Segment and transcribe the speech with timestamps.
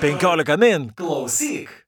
[0.00, 1.83] 15 min klausyk.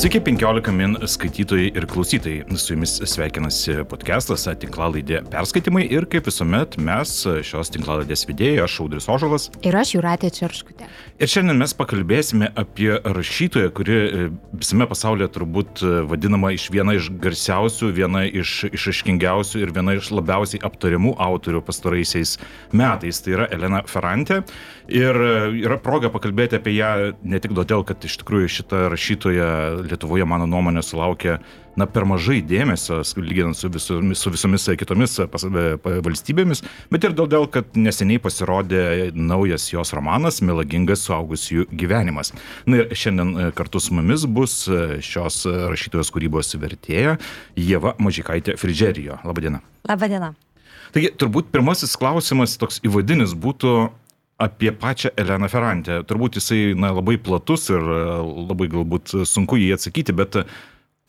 [0.00, 2.56] Sveiki, 15 min skaitytojai ir klausytojai.
[2.56, 7.12] Su jumis sveikinasi podcastas, tinklalaidė perskaitimai ir kaip visuomet mes
[7.44, 9.50] šios tinklalaidės vedėjai, aš Audris Ožalas.
[9.60, 10.88] Ir aš Juratė Čerškutė.
[11.20, 16.96] Ir šiandien mes pakalbėsime apie rašytoją, kuri e, visame pasaulyje turbūt e, vadinama iš viena
[16.96, 22.38] iš garsiausių, viena iš išaiškingiausių ir viena iš labiausiai aptariamų autorių pastaraisiais
[22.72, 23.20] metais.
[23.20, 24.40] Tai yra Elena Ferrante.
[24.88, 29.52] Ir e, yra proga pakalbėti apie ją ne tik todėl, kad iš tikrųjų šita rašytoja
[29.90, 31.38] Lietuvoje, mano nuomonė, sulaukė
[31.78, 35.46] na, per mažai dėmesio, lyginant su visomis, su visomis kitomis pas,
[36.06, 38.82] valstybėmis, bet ir todėl, kad neseniai pasirodė
[39.14, 42.34] naujas jos romanas Melagingas suaugusiųjų gyvenimas.
[42.66, 47.16] Na ir šiandien e, kartu su mumis bus e, šios rašytojos kūrybos vertėja
[47.58, 49.20] Jėva Mažikaitė Fridžerijo.
[49.26, 49.62] Labadiena.
[49.88, 50.34] Labadiena.
[50.90, 53.90] Taigi, turbūt pirmasis klausimas toks įvadinis būtų,
[54.40, 56.00] apie pačią Eleną Ferrantę.
[56.08, 58.02] Turbūt jisai na, labai platus ir e,
[58.48, 60.44] labai galbūt sunku jį atsakyti, bet e,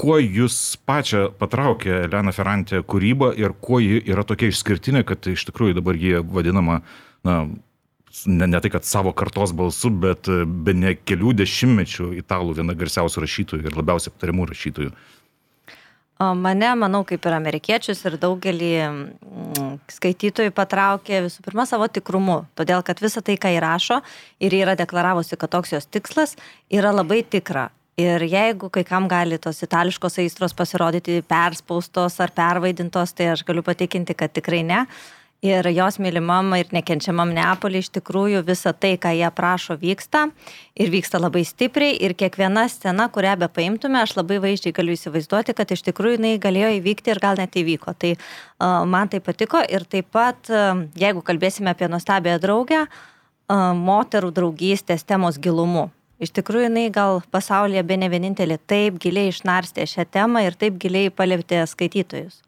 [0.01, 0.57] kuo jūs
[0.89, 5.99] pačią patraukė Elena Ferrantė kūryba ir kuo ji yra tokia išskirtinė, kad iš tikrųjų dabar
[5.99, 6.81] jie vadinama,
[7.27, 7.37] na,
[8.25, 12.75] ne, ne tai, kad savo kartos balsu, bet e, be ne kelių dešimtmečių italų viena
[12.77, 14.91] garsiausių rašytojų ir labiausiai aptariamų rašytojų.
[16.21, 22.83] Mane, manau, kaip ir amerikiečius ir daugelį mm, skaitytojų patraukė visų pirma savo tikrumu, todėl
[22.85, 24.01] kad visa tai, ką įrašo
[24.43, 26.35] ir yra deklaravusi, kad toks jos tikslas,
[26.69, 27.71] yra labai tikra.
[28.01, 33.65] Ir jeigu kai kam gali tos itališkos aistros pasirodyti perspaustos ar pervaidintos, tai aš galiu
[33.65, 34.85] patikinti, kad tikrai ne.
[34.85, 40.27] Uh, ir jos mylimam ir nekenčiamam Neapolį iš tikrųjų visa tai, ką jie prašo, vyksta
[40.77, 45.55] ir vyksta labai stipriai ir kiekviena scena, kurią be paimtume, aš labai vaizdžiai galiu įsivaizduoti,
[45.57, 47.95] kad iš tikrųjų jinai galėjo įvykti ir gal net įvyko.
[47.97, 53.73] Tai uh, man tai patiko ir taip pat, uh, jeigu kalbėsime apie nuostabią draugę, uh,
[53.77, 55.89] moterų draugystės temos gilumu.
[56.21, 60.77] Iš tikrųjų, jinai gal pasaulyje be ne vienintelė taip giliai išnarstė šią temą ir taip
[60.77, 62.43] giliai palietė skaitytojus.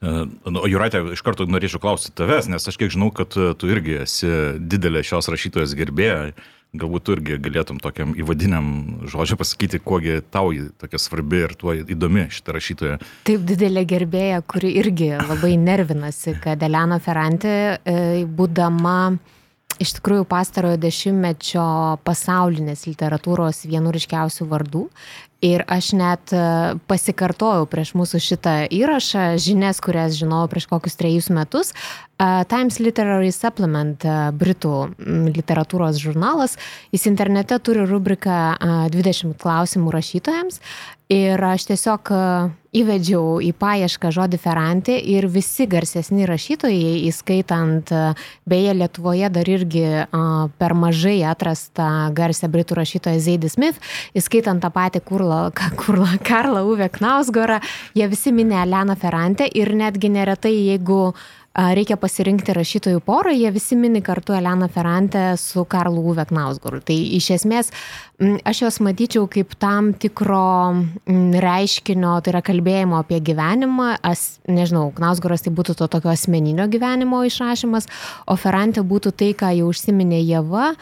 [0.00, 3.96] Nu, Juratė, iš karto norėčiau klausyti tavęs, nes aš kiek žinau, kad e, tu irgi
[4.04, 4.30] esi
[4.62, 6.30] didelė šios rašytojos gerbėja.
[6.78, 8.66] Galbūt tu irgi galėtum tokiam įvadiniam
[9.08, 12.98] žodžiu pasakyti, kuogi tau tokia svarbi ir tuo įdomi šitą rašytoją.
[13.26, 18.98] Taip didelė gerbėja, kuri irgi labai nervinasi, kad Elena Ferrante, e, būdama
[19.82, 21.64] iš tikrųjų pastarojo dešimtmečio
[22.06, 24.84] pasaulinės literatūros vienu ryškiausių vardų
[25.44, 26.38] Ir aš net e,
[26.90, 31.70] pasikartojau prieš mūsų šitą įrašą, žinias, kurias žinojau prieš kokius trejus metus.
[32.18, 34.02] Times Literary Supplement,
[34.34, 34.74] Britų
[35.30, 36.56] literatūros žurnalas,
[36.90, 40.58] jis internete turi rubriką uh, 20 klausimų rašytojams.
[41.08, 42.10] Ir aš tiesiog
[42.76, 47.88] įvedžiau į paiešką žodį Ferrantė ir visi garsesni rašytojai, įskaitant,
[48.44, 49.86] beje, Lietuvoje dar irgi
[50.60, 53.80] per mažai atrastą garsę britų rašytoją Zaidį Smith,
[54.12, 55.40] įskaitant tą patį Kurlą,
[55.80, 57.62] Kurlą Karlą Uve Knausgorą,
[57.96, 61.14] jie visi minė Eleną Ferrantę ir netgi neretai, jeigu
[61.58, 66.80] reikia pasirinkti rašytojų porą, jie visi mini kartu Elena Ferrante su Karlu Uwe Knausgoru.
[66.86, 67.72] Tai iš esmės
[68.18, 70.44] aš juos matyčiau kaip tam tikro
[71.42, 77.24] reiškinio, tai yra kalbėjimo apie gyvenimą, as, nežinau, Knausgoras tai būtų to tokio asmeninio gyvenimo
[77.26, 77.90] išrašymas,
[78.26, 80.72] o Ferrante būtų tai, ką jau užsiminė Jėva,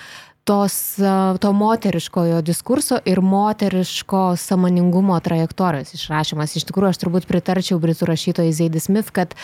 [0.47, 0.99] tos,
[1.41, 6.55] to moteriškojo diskurso ir moteriško samoningumo trajektorijos išrašymas.
[6.57, 9.34] Iš tikrųjų, aš turbūt pritarčiau britų rašytojai Zaidis Smith, kad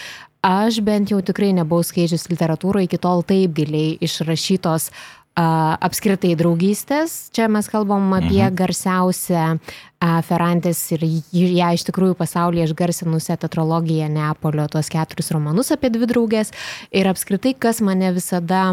[0.47, 4.93] aš bent jau tikrai nebuvau skaičius literatūrą iki tol taip giliai išrašytos
[5.35, 7.33] a, apskritai draugystės.
[7.35, 8.55] Čia mes kalbam apie mhm.
[8.63, 11.03] garsiausią a, Ferrantės ir
[11.35, 16.55] ją iš tikrųjų pasaulyje išgarsinusią tetralogiją Neapolio, tuos keturis romanus apie dvi draugės.
[16.95, 18.69] Ir apskritai, kas mane visada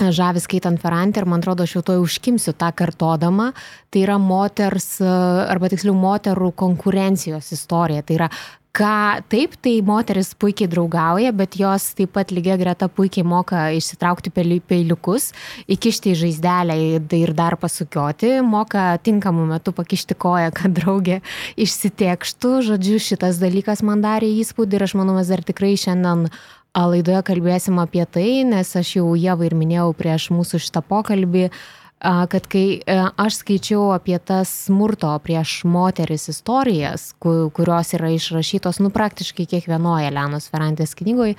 [0.00, 3.52] žavi skaitant Ferrantį ir man atrodo, aš jau to užkimsiu tą kartodama,
[3.92, 8.02] tai yra moters, arba tiksliau moterų konkurencijos istorija.
[8.06, 8.30] Tai yra
[8.72, 14.32] ką taip tai moteris puikiai draugauja bet jos taip pat lygia greta puikiai moka išsitraukti
[14.32, 15.28] peiliukus
[15.68, 16.78] įkišti į žaizdelę
[17.18, 21.20] ir dar pasukioti moka tinkamu metu pakišti koją kad draugė
[21.60, 26.30] išsitėkštų žodžiu šitas dalykas man darė įspūdį ir aš manau mes dar tikrai šiandien
[26.74, 31.50] laidoje kalbėsim apie tai nes aš jau ievai ir minėjau prieš mūsų šitą pokalbį
[32.02, 38.90] kad kai e, aš skaičiau apie tas smurto prieš moteris istorijas, kurios yra išrašytos, nu,
[38.90, 41.36] praktiškai kiekvienoje Lenos Ferrantės knygoje,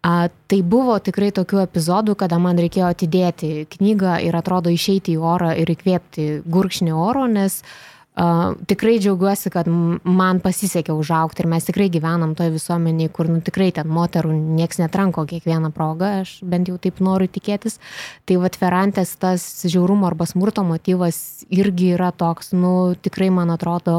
[0.00, 5.52] tai buvo tikrai tokių epizodų, kada man reikėjo atidėti knygą ir atrodo išeiti į orą
[5.60, 11.90] ir įkvėpti gurkšnį oro, nes Uh, tikrai džiaugiuosi, kad man pasisekė užaukti ir mes tikrai
[11.92, 16.78] gyvenam toje visuomenėje, kur nu, tikrai ten moterų nieks netranko kiekvieną progą, aš bent jau
[16.80, 17.76] taip noriu tikėtis.
[18.24, 23.98] Tai vad Ferantės tas žiaurumo arba smurto motyvas irgi yra toks, nu tikrai man atrodo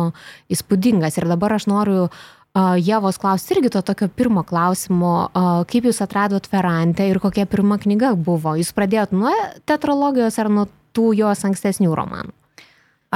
[0.49, 1.19] įspūdingas.
[1.21, 6.01] Ir dabar aš noriu uh, Jėvos klausti irgi to tokio pirmo klausimo, uh, kaip jūs
[6.01, 8.57] atradot Ferantę ir kokia pirma knyga buvo.
[8.57, 9.37] Jūs pradėjot nuo
[9.69, 10.65] teatrologijos ar nuo
[10.97, 12.36] tų jos ankstesnių romanų?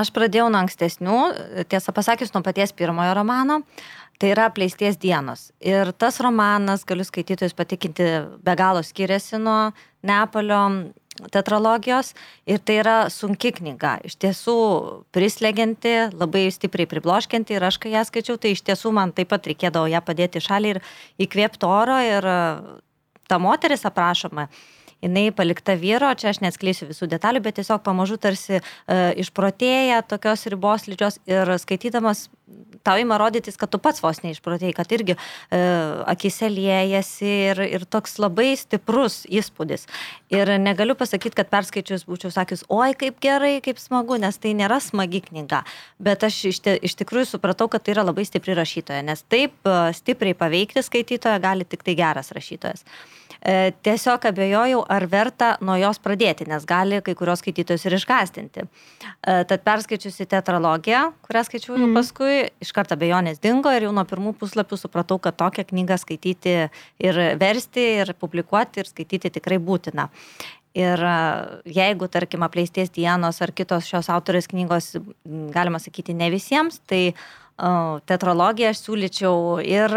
[0.01, 1.17] Aš pradėjau nuo ankstesnių,
[1.69, 3.61] tiesą pasakius, nuo paties pirmojo romano.
[4.21, 5.47] Tai yra apleisties dienos.
[5.65, 8.05] Ir tas romanas, galiu skaitytojus patikinti,
[8.45, 9.71] be galo skiriasi nuo
[10.05, 10.59] Neapolio
[11.33, 12.13] teatrologijos.
[12.49, 13.95] Ir tai yra sunki knyga.
[14.05, 14.57] Iš tiesų
[15.13, 17.57] prislegianti, labai stipriai pribloškianti.
[17.57, 20.75] Ir aš, kai ją skaičiau, tai iš tiesų man taip pat reikėdavo ją padėti šalį
[20.75, 20.81] ir
[21.25, 21.97] įkvėpti oro.
[22.05, 22.29] Ir
[23.25, 24.47] ta moteris aprašoma
[25.01, 28.61] jinai palikta vyro, čia aš neatskleisiu visų detalių, bet tiesiog pamažu tarsi e,
[29.23, 32.27] išprotėja tokios ribos lyčios ir skaitydamas
[32.83, 35.59] tau ima rodytis, kad tu pats vos neišprotėjai, kad irgi e,
[36.09, 39.87] akise liejasi ir, ir toks labai stiprus įspūdis.
[40.33, 44.81] Ir negaliu pasakyti, kad perskaičius būčiau sakęs, oi kaip gerai, kaip smagu, nes tai nėra
[44.83, 45.63] smagi knyga.
[46.01, 49.55] Bet aš iš, te, iš tikrųjų supratau, kad tai yra labai stipri rašytoja, nes taip
[49.69, 52.87] e, stipriai paveikti skaitytoją gali tik tai geras rašytojas.
[53.41, 58.65] E, tiesiog abejojau, ar verta nuo jos pradėti, nes gali kai kurios skaitytojus ir išgastinti.
[58.67, 61.97] E, tad perskaičiusi teatrologiją, kurią skaičiau jau mm.
[61.97, 66.55] paskui, iš karto abejonės dingo ir jau nuo pirmų puslapių supratau, kad tokią knygą skaityti
[67.01, 70.11] ir versti, ir publikuoti, ir skaityti tikrai būtina.
[70.77, 71.17] Ir e,
[71.81, 74.93] jeigu, tarkim, apleisties dienos ar kitos šios autorės knygos,
[75.25, 77.07] galima sakyti, ne visiems, tai
[78.09, 79.93] teatrologiją aš siūlyčiau ir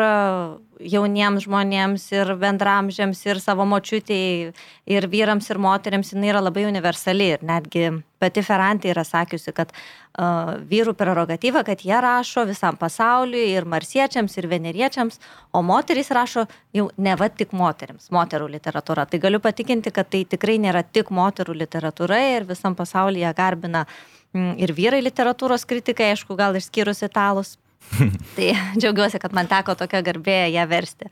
[0.84, 4.50] jauniems žmonėms, ir bendramžiams, ir savo močiutėjai,
[4.90, 7.31] ir vyrams, ir moteriams, jinai yra labai universali.
[7.37, 7.87] Ir netgi
[8.20, 14.37] pati Ferrantė yra sakiusi, kad uh, vyrų prerogatyva, kad jie rašo visam pasauliui, ir marsiečiams,
[14.37, 15.20] ir veneriečiams,
[15.55, 16.44] o moterys rašo
[16.76, 19.06] jau ne va tik moteriams, moterų literatūra.
[19.08, 24.02] Tai galiu patikinti, kad tai tikrai nėra tik moterų literatūra ir visam pasaulyje garbina uh,
[24.35, 27.57] ir vyrai literatūros kritikai, aišku, gal išskyrus italus.
[28.37, 31.11] tai džiaugiuosi, kad man teko tokia garbė ją versti.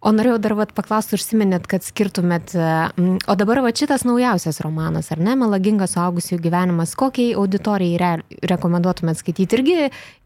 [0.00, 5.10] O norėjau dar vat, paklausti, užsiminėt, kad skirtumėt, mm, o dabar va šitas naujausias romanas,
[5.12, 9.76] ar ne, Melagingas suaugusių gyvenimas, kokiai auditorijai re, rekomenduotumėt skaityti irgi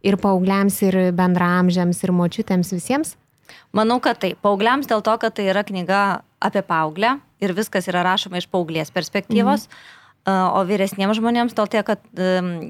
[0.06, 3.16] ir paaugliams, ir bendramžiams, ir močiutėms visiems?
[3.74, 4.36] Manau, kad tai.
[4.38, 8.94] Paaugliams dėl to, kad tai yra knyga apie paauglę ir viskas yra rašoma iš paauglės
[8.94, 9.66] perspektyvos.
[9.66, 12.04] Mhm o vyresniems žmonėms dėl to, kad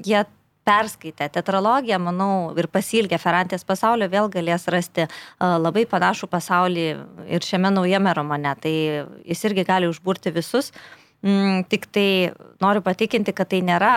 [0.05, 0.25] jie
[0.65, 5.05] perskaitę teatrologiją, manau, ir pasilgę Ferrantės pasaulio vėl galės rasti
[5.39, 6.85] labai panašų pasaulį
[7.37, 8.55] ir šiame naujame romane.
[8.61, 8.75] Tai
[9.29, 10.71] jis irgi gali užburti visus.
[11.25, 12.09] Mm, tik tai
[12.61, 13.93] noriu patikinti, kad tai nėra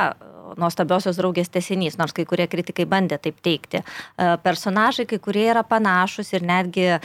[0.59, 3.83] nuostabiosios draugės tesinys, nors kai kurie kritikai bandė taip teikti.
[3.83, 6.99] E, personažai kai kurie yra panašus ir netgi e,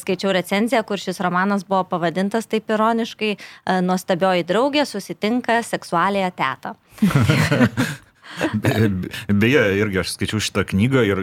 [0.00, 6.76] skaičiau recenziją, kur šis romanas buvo pavadintas taip ironiškai e, Nuostabioji draugė susitinka seksualiją tetą.
[8.54, 8.90] Be,
[9.26, 11.20] beje, irgi aš skaičiau šitą knygą ir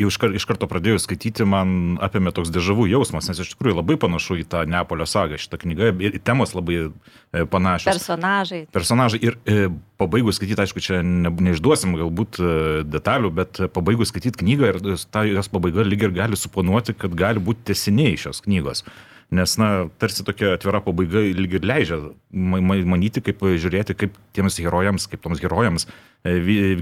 [0.00, 3.98] iš, kar, iš karto pradėjau skaityti, man apėmė toks dežavų jausmas, nes iš tikrųjų labai
[4.00, 5.38] panašu į tą Neapolio sagą.
[5.40, 7.90] Šitą knygą ir temos labai e, panašios.
[7.92, 8.62] Personažai.
[8.74, 9.20] Personažai.
[9.28, 9.68] Ir e,
[10.00, 12.54] pabaigus skaityti, aišku, čia ne, neišduosim galbūt e,
[12.88, 14.80] detalių, bet pabaigus skaityti knygą ir
[15.12, 18.86] ta jos pabaiga lyg ir gali suponuoti, kad gali būti tesiniai šios knygos.
[19.34, 21.96] Nes, na, tarsi tokia atvira pabaiga lyg ir leidžia
[22.30, 25.88] manyti, kaip žiūrėti, kaip tiems herojams, kaip toms herojams
[26.22, 26.36] e,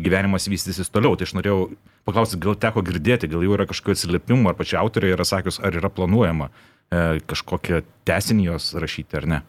[0.04, 1.16] gyvenimas vystysis toliau.
[1.16, 1.70] Tai aš norėjau
[2.04, 5.80] paklausti, gal teko girdėti, gal jau yra kažkokių atsiliepimų, ar pačia autorė yra sakius, ar
[5.80, 9.42] yra planuojama e, kažkokią tesinį jos rašyti, ar ne.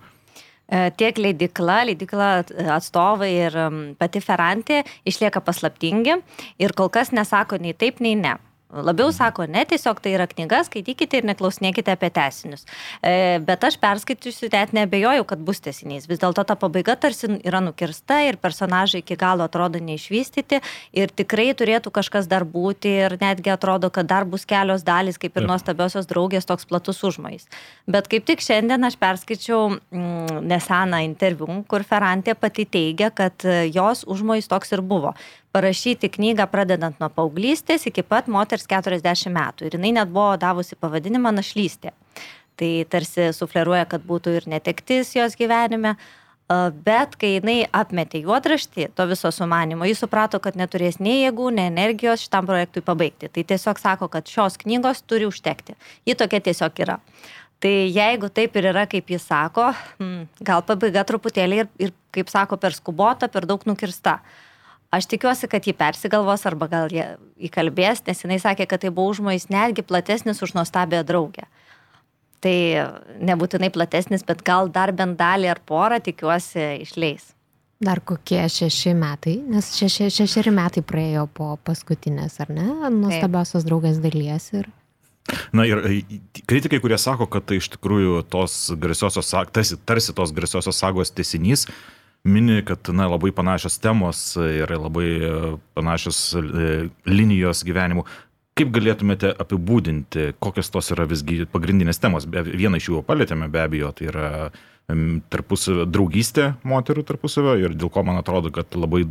[0.66, 2.32] E, tiek leidikla, leidikla
[2.80, 3.60] atstovai ir
[4.00, 6.16] pati Ferrantė išlieka paslaptingi
[6.64, 8.38] ir kol kas nesako nei taip, nei ne.
[8.74, 12.66] Labiau sako, ne, tiesiog tai yra knyga, skaitykite ir neklausinėkite apie tesinius.
[13.06, 16.08] E, bet aš perskaitysiu, net nebejoju, kad bus tesinys.
[16.10, 20.60] Vis dėlto ta pabaiga tarsi yra nukirsta ir personažai iki galo atrodo neišvystyti
[20.98, 25.38] ir tikrai turėtų kažkas dar būti ir netgi atrodo, kad dar bus kelios dalys, kaip
[25.38, 27.46] ir nuostabiosios draugės, toks platus užmojais.
[27.86, 34.08] Bet kaip tik šiandien aš perskaičiau mm, neseną interviu, kur Ferrantė pati teigia, kad jos
[34.10, 35.14] užmojais toks ir buvo
[35.56, 39.70] parašyti knygą pradedant nuo paauglystės iki pat moters 40 metų.
[39.70, 41.94] Ir jinai net buvo davusi pavadinimą našlystė.
[42.60, 45.96] Tai tarsi sufleruoja, kad būtų ir netektis jos gyvenime.
[46.86, 51.72] Bet kai jinai apmetė juodraštį to viso sumanimo, jis suprato, kad neturės nei jėgų, nei
[51.72, 53.32] energijos šitam projektui pabaigti.
[53.34, 55.74] Tai tiesiog sako, kad šios knygos turi užtekti.
[56.06, 57.00] Ji tokia tiesiog yra.
[57.64, 62.30] Tai jeigu taip ir yra, kaip jis sako, hmm, gal pabaiga truputėlį ir, ir kaip
[62.30, 64.20] sako, per skubota, per daug nukirsta.
[64.20, 64.44] Uh,
[64.96, 67.06] Aš tikiuosi, kad jį persigalvos arba gal jie
[67.50, 71.48] įkalbės, nes jinai sakė, kad tai buvo užmojais netgi platesnis už nuostabią draugę.
[72.46, 72.58] Tai
[73.26, 77.34] nebūtinai platesnis, bet gal dar bent dalį ar porą tikiuosi išleis.
[77.84, 84.00] Dar kokie šeši metai, nes šeši, šešeri metai praėjo po paskutinės, ar ne, nuostabiausios draugės
[84.04, 84.72] dalies ir
[85.56, 90.34] Na ir e, kritikai, kurie sako, kad tai iš tikrųjų tos garsiosios, tarsi, tarsi tos
[90.36, 91.66] garsiosios sagos tesinys,
[92.26, 95.34] mini, kad na, labai panašios temos ir labai e,
[95.78, 96.70] panašios e,
[97.06, 98.06] linijos gyvenimų.
[98.56, 102.28] Kaip galėtumėte apibūdinti, kokios tos yra visgi pagrindinės temos?
[102.28, 104.30] Vieną iš jų palėtėme be abejo, tai yra
[105.34, 109.04] tarpusavio draugystė moterų tarpusavio ir dėl ko man atrodo, kad labai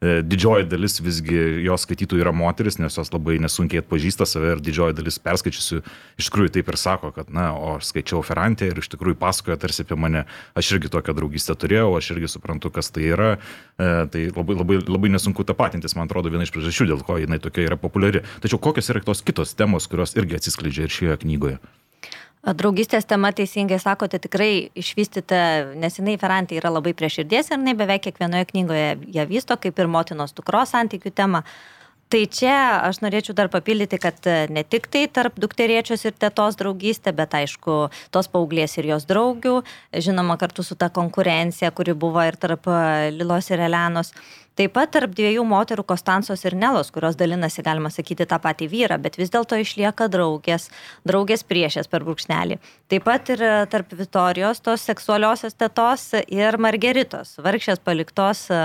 [0.00, 4.96] didžioji dalis visgi jos skaitytojų yra moteris, nes jos labai nesunkiai atpažįsta save ir didžioji
[4.96, 5.80] dalis perskaičiusių
[6.20, 9.58] iš tikrųjų taip ir sako, kad, na, o aš skaičiau Ferrantę ir iš tikrųjų pasakoja
[9.60, 10.24] tarsi apie mane,
[10.56, 13.34] aš irgi tokią draugystę turėjau, aš irgi suprantu, kas tai yra,
[13.76, 17.40] e, tai labai, labai, labai nesunku tapatintis, man atrodo, viena iš priežasčių, dėl ko jinai
[17.42, 18.24] tokia yra populiari.
[18.40, 21.60] Tačiau kokios yra tos kitos temos, kurios irgi atsiskleidžia ir šioje knygoje?
[22.40, 25.40] Draugystės tema teisingai sakote, tikrai išvystyta,
[25.76, 29.76] nes jinai Ferrantė yra labai prie širdies ir jinai beveik kiekvienoje knygoje ją vysto, kaip
[29.76, 31.42] ir motinos dukros santykių tema.
[32.10, 32.54] Tai čia
[32.88, 37.76] aš norėčiau dar papildyti, kad ne tik tai tarp dukteriečios ir tėtos draugystė, bet aišku,
[38.10, 39.60] tos paauglės ir jos draugių,
[39.94, 42.66] žinoma, kartu su ta konkurencija, kuri buvo ir tarp
[43.14, 44.10] Lilos ir Elenos.
[44.60, 48.98] Taip pat tarp dviejų moterų Konstancijos ir Nelos, kurios dalinasi, galima sakyti, tą patį vyrą,
[49.00, 50.66] bet vis dėlto išlieka draugės,
[51.08, 52.58] draugės priešės per brūkšnelį.
[52.92, 58.60] Taip pat ir e, tarp Vitorijos, tos seksualiosios tetos ir Margeritos, vargšės paliktos e,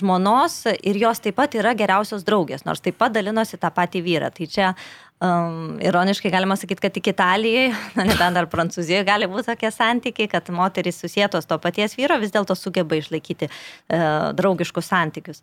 [0.00, 4.32] žmonos ir jos taip pat yra geriausios draugės, nors taip pat dalinosi tą patį vyrą.
[4.32, 4.72] Tai čia
[5.16, 10.28] Um, ironiškai galima sakyti, kad tik Italijoje, na nebent dar Prancūzijoje gali būti tokie santykiai,
[10.28, 15.40] kad moterys susijėtos to paties vyro vis dėlto sugeba išlaikyti uh, draugiškus santykius.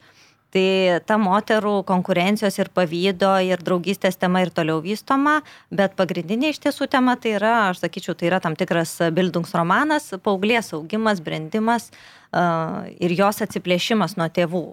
[0.53, 0.68] Tai
[1.10, 5.39] ta moterų konkurencijos ir pavydo ir draugystės tema ir toliau vystoma,
[5.74, 10.70] bet pagrindinė iš tiesų tema tai yra, aš sakyčiau, tai yra tam tikras bildungsromanas, paauglės
[10.77, 14.63] augimas, brendimas, uh, ir jos atsiplėšimas nuo tėvų.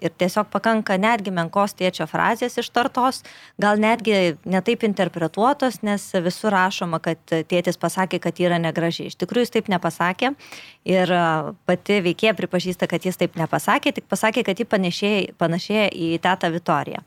[0.00, 3.22] Ir tiesiog pakanka netgi menkos tėčio frazės ištartos,
[3.60, 9.10] gal netgi netaip interpretuotos, nes visur rašoma, kad tėtis pasakė, kad yra negražiai.
[9.12, 10.32] Iš tikrųjų jis taip nepasakė
[10.88, 11.14] ir
[11.68, 17.04] pati veikėja pripažįsta, kad jis taip nepasakė, tik pasakė, kad ji panašėja, į tetą Vitoriją.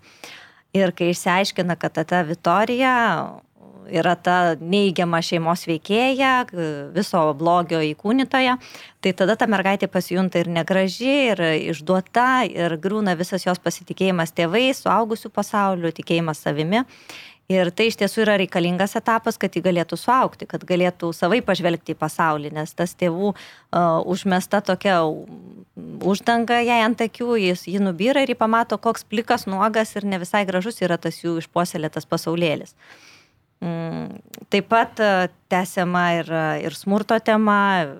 [0.73, 2.93] Ir kai išsiaiškina, kad teta Vitorija
[3.91, 6.33] yra ta neigiama šeimos veikėja,
[6.95, 8.57] viso blogio įkūnytoja,
[9.03, 11.43] tai tada ta mergaitė pasijunta ir negraži, ir
[11.73, 16.83] išduota, ir grūna visas jos pasitikėjimas tėvais, suaugusių pasauliu, tikėjimas savimi.
[17.51, 21.91] Ir tai iš tiesų yra reikalingas etapas, kad jį galėtų suaukti, kad galėtų savai pažvelgti
[21.91, 28.23] į pasaulį, nes tas tėvų uh, užmesta tokia uždanga jai ant akių, jis jį nubyra
[28.23, 32.71] ir jį pamato, koks plikas, nuogas ir ne visai gražus yra tas jų išpuoselėtas pasaulėlis.
[32.71, 33.12] Uh,
[34.53, 37.57] taip pat e, tęsiama ir, e, ir smurto tema.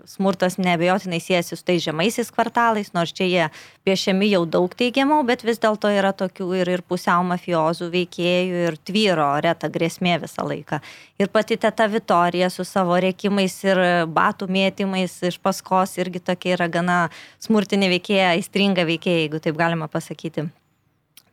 [0.10, 3.46] Smurtas nebejotinai siejasi su tais žemaisiais kvartalais, nors čia jie
[3.88, 8.80] piešiami jau daug teigiamų, bet vis dėlto yra tokių ir, ir pusiau mafiozų veikėjų ir
[8.86, 10.82] tvyro reta grėsmė visą laiką.
[11.22, 16.68] Ir pati teta Vitorija su savo reikimais ir batų mėtymais iš paskos irgi tokia yra
[16.68, 17.00] gana
[17.44, 20.50] smurtinė veikėja, aistringa veikėja, jeigu taip galima pasakyti.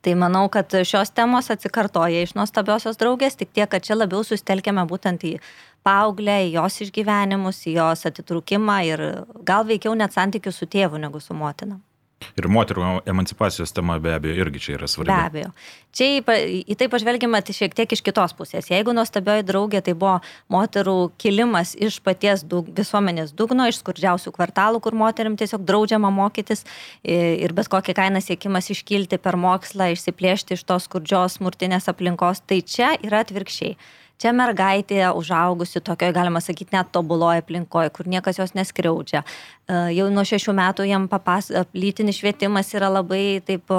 [0.01, 4.87] Tai manau, kad šios temos atsikartoja iš nuostabiosios draugės, tik tiek, kad čia labiau sustelkėme
[4.89, 5.35] būtent į
[5.85, 9.05] paauglę, į jos išgyvenimus, į jos atitrūkimą ir
[9.45, 11.77] gal veikiau net santykių su tėvu negu su motina.
[12.39, 15.11] Ir moterų emancipacijos tema be abejo irgi čia yra svarbi.
[15.11, 15.51] Be abejo.
[15.91, 18.69] Čia į, į tai pažvelgiame tai šiek tiek iš kitos pusės.
[18.71, 20.19] Jeigu nuostabioji draugė tai buvo
[20.53, 26.63] moterų kilimas iš paties dug, visuomenės dugno, iš skurdžiausių kvartalų, kur moteriam tiesiog draudžiama mokytis
[27.03, 32.61] ir bet kokią kainą siekimas iškilti per mokslą, išsiplėšti iš tos skurdžios smurtinės aplinkos, tai
[32.63, 33.75] čia yra atvirkščiai
[34.21, 39.23] čia mergaitė užaugusi tokioje, galima sakyti, net tobuloje aplinkoje, kur niekas jos neskriaudžia.
[39.23, 43.71] E, jau nuo šešių metų jam papas, lytinis švietimas yra labai taip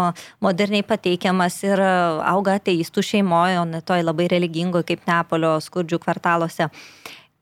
[0.42, 6.70] moderniai pateikiamas ir auga ateistų šeimoje, o toj labai religingoje kaip Neapolio skurdžių kvartaluose.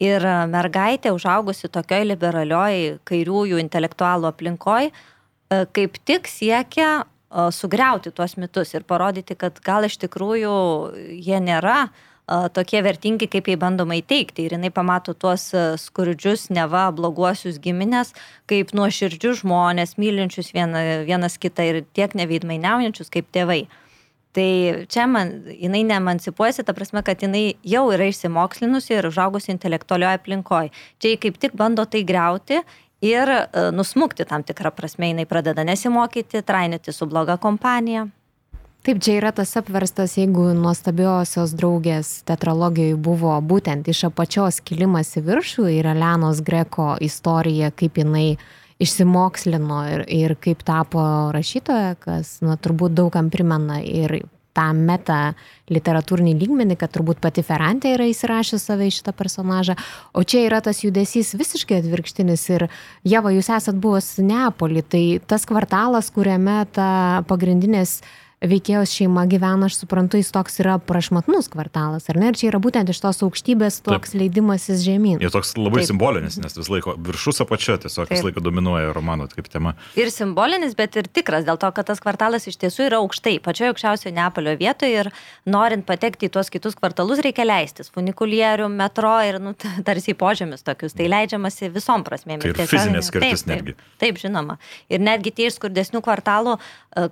[0.01, 7.07] Ir mergaitė užaugusi tokioj liberalioj kairiųjų intelektualų aplinkoj, e, kaip tik siekia
[7.55, 10.55] sugriauti tuos mitus ir parodyti, kad gal iš tikrųjų
[11.15, 12.07] jie nėra uh,
[12.55, 14.47] tokie vertingi, kaip jai bandoma įteikti.
[14.47, 15.49] Ir jinai pamato tuos
[15.83, 18.15] skurdžius, neva bloguosius giminės,
[18.51, 23.65] kaip nuoširdžius žmonės, mylinčius viena, vienas kitą ir tiek neveidmainiaujančius kaip tėvai.
[24.31, 24.51] Tai
[24.87, 30.71] čia man, jinai neemancipuojasi, ta prasme, kad jinai jau yra išsimokslinusi ir užaugusi intelektualioje aplinkoje.
[31.03, 32.61] Čia kaip tik bando tai greuti
[33.03, 33.33] ir
[33.75, 38.07] nusmukti tam tikrą prasme, jinai pradeda nesimokyti, trainėti su bloga kompanija.
[38.81, 45.27] Taip, čia yra tas apverstas, jeigu nuostabiosios draugės tetralogijoje buvo būtent iš apačios kilimas į
[45.27, 48.39] viršų ir Elenos Greko istorija, kaip jinai
[48.81, 51.03] išsimokslino ir, ir kaip tapo
[51.37, 54.23] rašytoja, kas, na, turbūt daugam primena ir
[54.57, 55.19] tą metą
[55.71, 59.77] literatūrinį lygmenį, kad turbūt pati Ferrantė yra įsirašęs save į šitą personažą,
[60.17, 62.67] o čia yra tas judesys visiškai atvirkštinis ir
[63.05, 66.91] Jeva, jūs esat buvęs Neapolį, tai tas kvartalas, kuriame ta
[67.29, 68.01] pagrindinės
[68.41, 72.31] veikėjos šeima gyvena, aš suprantu, jis toks yra prašmatnus kvartalas, ar ne?
[72.33, 74.21] Ir čia yra būtent iš tos aukštybės toks Taip.
[74.23, 75.21] leidimasis žemyn.
[75.21, 75.91] Ir toks labai Taip.
[75.91, 78.17] simbolinis, nes vis laiko viršus apačia tiesiog Taip.
[78.17, 79.75] vis laiko dominuoja romano kaip tema.
[80.01, 83.75] Ir simbolinis, bet ir tikras, dėl to, kad tas kvartalas iš tiesų yra aukštai, pačioje
[83.75, 85.13] aukščiausioje Neapolio vietoje ir
[85.45, 87.93] norint patekti į tuos kitus kvartalus reikia leistis.
[87.93, 89.53] Funikulierių, metro ir nu,
[89.87, 90.97] tarsi į požemius tokius.
[90.97, 92.49] Tai leidžiamasi visom prasmėmis.
[92.49, 93.77] Tai ir fizinės skirtis netgi.
[93.77, 94.57] Taip, taip, žinoma.
[94.89, 96.57] Ir netgi tie iš skurdesnių kvartalų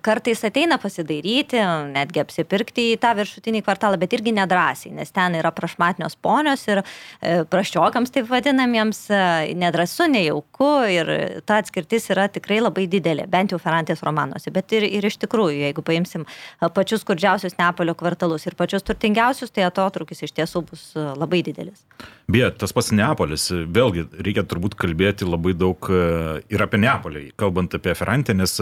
[0.03, 1.59] kartais ateina pasidaryti apsidairyti,
[1.95, 6.83] netgi apsipirkti į tą viršutinį kvartalą, bet irgi nedrasiai, nes ten yra prašmatnios ponios ir
[6.83, 11.13] e, praščiokams taip vadinamiems e, nedrasu, nejauku ir
[11.47, 15.63] ta atskirtis yra tikrai labai didelė, bent jau Ferrantės romanuose, bet ir, ir iš tikrųjų,
[15.69, 20.93] jeigu paimsim e, pačius skurdžiausius Neapolio kvartalus ir pačius turtingiausius, tai atotrukis iš tiesų bus
[20.95, 21.85] labai didelis.
[22.29, 27.95] Beje, tas pats Neapolis, vėlgi reikia turbūt kalbėti labai daug ir apie Neapolį, kalbant apie
[27.97, 28.59] Ferrantę, nes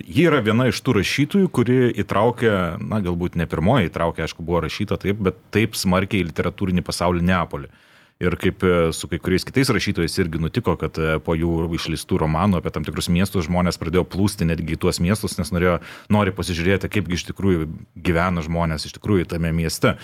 [0.00, 4.62] Ji yra viena iš tų rašytojų, kuri įtraukė, na galbūt ne pirmoji įtraukė, aišku, buvo
[4.64, 7.70] rašyta taip, bet taip smarkiai į literatūrinį pasaulį Neapolį.
[8.20, 12.18] Ir kaip e, su kai kuriais kitais rašytojais irgi nutiko, kad e, po jų išleistų
[12.20, 15.78] romanų apie tam tikrus miestus žmonės pradėjo plūsti netgi į tuos miestus, nes norėjo,
[16.12, 19.94] nori pasižiūrėti, kaipgi iš tikrųjų gyvena žmonės iš tikrųjų tame mieste.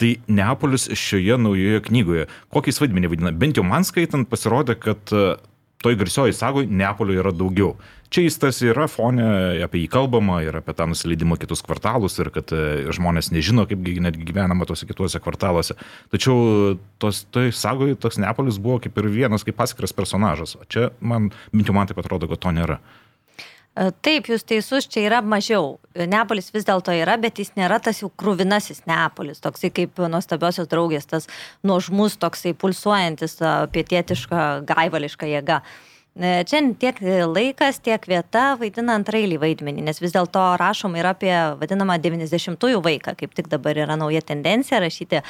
[0.00, 2.24] Tai Neapolis šioje naujoje knygoje,
[2.56, 5.28] kokį vaidmenį vaidina, bent jau man skaitant pasirodė, kad e,
[5.86, 7.76] toj garsioji sagoj Neapolio yra daugiau.
[8.10, 9.26] Čia jis tas yra fone,
[9.62, 13.82] apie jį kalbama ir apie tą nusileidimą kitus kvartalus ir kad e, žmonės nežino, kaip
[13.82, 15.74] netgi gyvenama tose kituose kvartaluose.
[16.14, 20.54] Tačiau tos, toj sagoje toks Neapolis buvo kaip ir vienas, kaip paskiras personažas.
[20.58, 22.78] O čia man, bent jau man taip atrodo, kad to nėra.
[23.76, 25.74] E, taip, jūs teisus, čia yra mažiau.
[25.96, 31.08] Neapolis vis dėlto yra, bet jis nėra tas jau krūvinasis Neapolis, toksai kaip nuostabiosios draugės,
[31.10, 31.28] tas
[31.66, 33.36] nuožmus, toksai pulsuojantis,
[33.74, 35.60] pietietiška, gaivališka jėga.
[36.16, 41.34] E, čia tiek laikas, tiek vieta vaidina antrailį vaidmenį, nes vis dėlto rašom ir apie
[41.60, 45.20] vadinamą 90-ųjų vaiką, kaip tik dabar yra nauja tendencija rašyti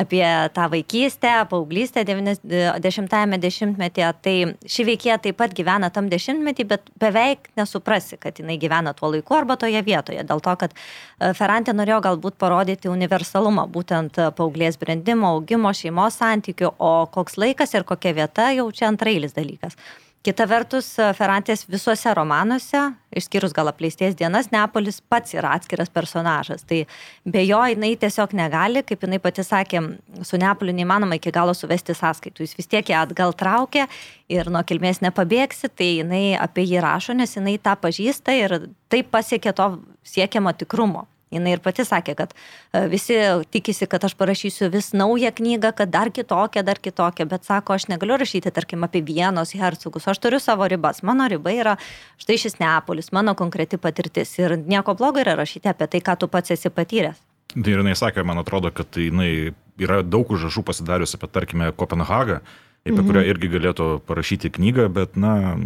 [0.00, 4.10] apie tą vaikystę, paauglystę 90-ame dešimtmetyje.
[4.24, 4.34] Tai
[4.64, 9.36] ši veikėja taip pat gyvena tam dešimtmetį, bet beveik nesuprasi, kad jinai gyvena tuo laiku
[9.36, 10.24] arba toje vietoje.
[10.24, 16.74] Dėl to, kad e, Ferrantė norėjo galbūt parodyti universalumą, būtent paauglės brandimo, augimo, šeimos santykių,
[16.78, 19.76] o koks laikas ir kokia vieta jau čia antrailis dalykas.
[20.20, 20.84] Kita vertus,
[21.16, 22.80] Ferrantės visuose romanuose,
[23.16, 26.66] išskyrus gal apleisties dienas, Neapolis pats yra atskiras personažas.
[26.68, 26.82] Tai
[27.24, 29.80] be jo jinai tiesiog negali, kaip jinai pati sakė,
[30.28, 32.44] su Neapoliu neįmanoma iki galo suvesti sąskaitų.
[32.44, 33.86] Jis vis tiek ją atgal traukia
[34.28, 38.58] ir nuo kilmės nepabėgsi, tai jinai apie jį rašo, nes jinai tą pažįsta ir
[38.92, 39.70] taip pasiekė to
[40.04, 41.06] siekiamo tikrumo.
[41.30, 43.16] Jis ir pati sakė, kad e, visi
[43.54, 47.86] tikisi, kad aš parašysiu vis naują knygą, kad dar kitokią, dar kitokią, bet sako, aš
[47.92, 51.04] negaliu rašyti, tarkim, apie vienos hercogus, aš turiu savo ribas.
[51.06, 51.76] Mano riba yra
[52.18, 56.30] štai šis Neapolis, mano konkreti patirtis ir nieko blogo yra rašyti apie tai, ką tu
[56.30, 57.22] pats esi patyręs.
[57.54, 62.40] Tai ir jinai sakė, man atrodo, kad jinai yra daug užrašų pasidarius apie, tarkime, Kopenhagą,
[62.84, 63.06] apie mhm.
[63.08, 65.58] kurią irgi galėtų parašyti knygą, bet, na,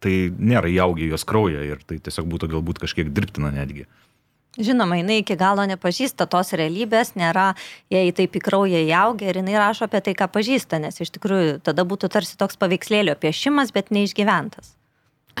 [0.00, 3.86] tai nėra įaugę jos kraują ir tai tiesiog būtų galbūt kažkiek dirbtina netgi.
[4.58, 7.52] Žinoma, jinai iki galo nepažįsta tos realybės, nėra
[7.92, 11.60] jai taip į kraują įaugę ir jinai rašo apie tai, ką pažįsta, nes iš tikrųjų
[11.62, 14.74] tada būtų tarsi toks paveikslėlio piešimas, bet neišgyventas.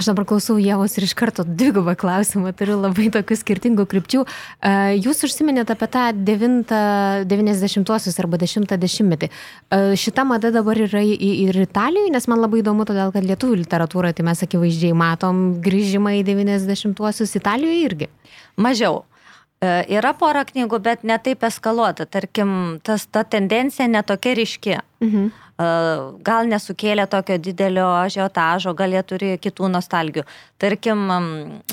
[0.00, 4.22] Aš dabar klausau Jėvos ir iš karto dvigubą klausimą, turiu labai tokių skirtingų krypčių.
[4.96, 9.28] Jūs užsiminėte apie tą 90-osius arba 10-metį.
[9.28, 14.16] E, šita mada dabar yra ir Italijoje, nes man labai įdomu, todėl kad lietuvių literatūroje
[14.16, 18.08] tai mes akivaizdžiai matom grįžimą į 90-osius Italijoje irgi.
[18.56, 19.02] Mažiau.
[19.60, 22.08] E, yra pora knygų, bet ne taip eskaluota.
[22.08, 24.80] Tarkim, tas, ta tendencija netokia ryški.
[25.04, 25.28] Mhm
[26.24, 30.24] gal nesukėlė tokio didelio ažiotažo, gal jie turi kitų nostalgijų.
[30.60, 31.02] Tarkim,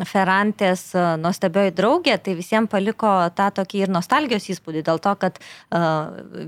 [0.07, 5.39] Ferrantės nuostabioji draugė, tai visiems paliko tą tokį ir nostalgijos įspūdį, dėl to, kad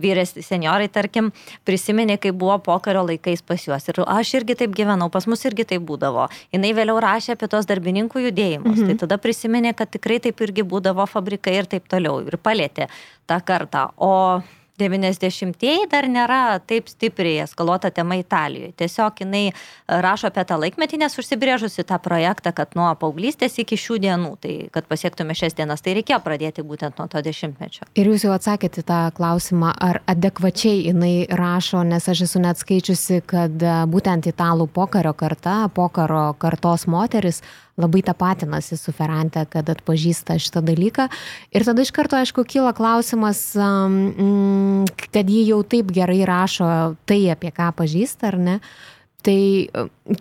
[0.03, 1.31] vyresni seniorai, tarkim,
[1.67, 3.87] prisiminė, kai buvo pokario laikais pas juos.
[3.91, 6.29] Ir aš irgi taip gyvenau, pas mus irgi taip būdavo.
[6.51, 8.77] Jis vėliau rašė apie tos darbininkų judėjimus.
[8.77, 8.93] Mhm.
[8.93, 12.19] Tai tada prisiminė, kad tikrai taip irgi būdavo fabrikai ir taip toliau.
[12.23, 12.87] Ir palėtė
[13.27, 13.89] tą kartą.
[13.97, 14.41] O
[14.79, 18.71] 90-ieji dar nėra taip stipriai eskaluota tema Italijoje.
[18.79, 19.53] Tiesiog jinai e,
[19.87, 24.55] rašo apie tą laikmetį, nes užsibrėžusi tą projektą, kad nuo paauglystės iki šių dienų, tai
[24.73, 27.87] kad pasiektume šias dienas, tai reikėjo pradėti būtent nuo to dešimtmečio.
[27.99, 33.23] Ir jūs jau atsakėte tą klausimą, ar adekvačiai jinai rašo, nes aš esu net skaičiusi,
[33.29, 37.43] kad e, būtent italų pokario karta, pokaro kartos moteris
[37.79, 41.07] labai tapatinasi su Ferrante, kad atpažįsta šitą dalyką.
[41.55, 46.69] Ir tada iš karto, aišku, kyla klausimas, um, kad jie jau taip gerai rašo
[47.09, 48.61] tai, apie ką pažįsta, ar ne.
[49.19, 49.67] Tai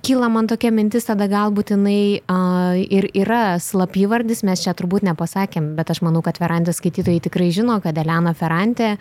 [0.03, 5.77] kyla man tokia mintis, tada galbūt jinai uh, ir yra slapyvardis, mes čia turbūt nepasakėm,
[5.79, 8.97] bet aš manau, kad Ferrantės skaitytojai tikrai žino, kad Elena Ferrantė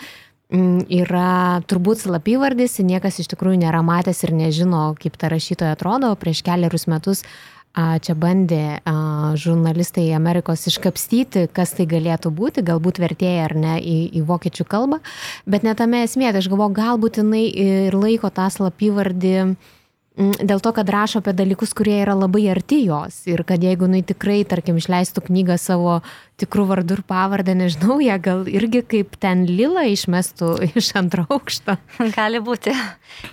[0.54, 6.13] mm, yra turbūt slapyvardis, niekas iš tikrųjų nėra matęs ir nežino, kaip ta rašytoja atrodo.
[6.22, 8.79] Prieš keliarius metus uh, Čia bandė
[9.37, 14.97] žurnalistai Amerikos iškapstyti, kas tai galėtų būti, galbūt vertėja ar ne į, į vokiečių kalbą,
[15.45, 19.35] bet netame esmė, tai aš galvoju, galbūt jinai ir laiko tą slapyvardį
[20.17, 24.01] dėl to, kad rašo apie dalykus, kurie yra labai arti jos ir kad jeigu jinai
[24.09, 25.99] tikrai, tarkim, išleistų knygą savo
[26.41, 31.77] tikrų vardų ir pavardę, nežinau, ją gal irgi kaip ten lila išmestų iš antro aukšto.
[32.17, 32.73] Gali būti,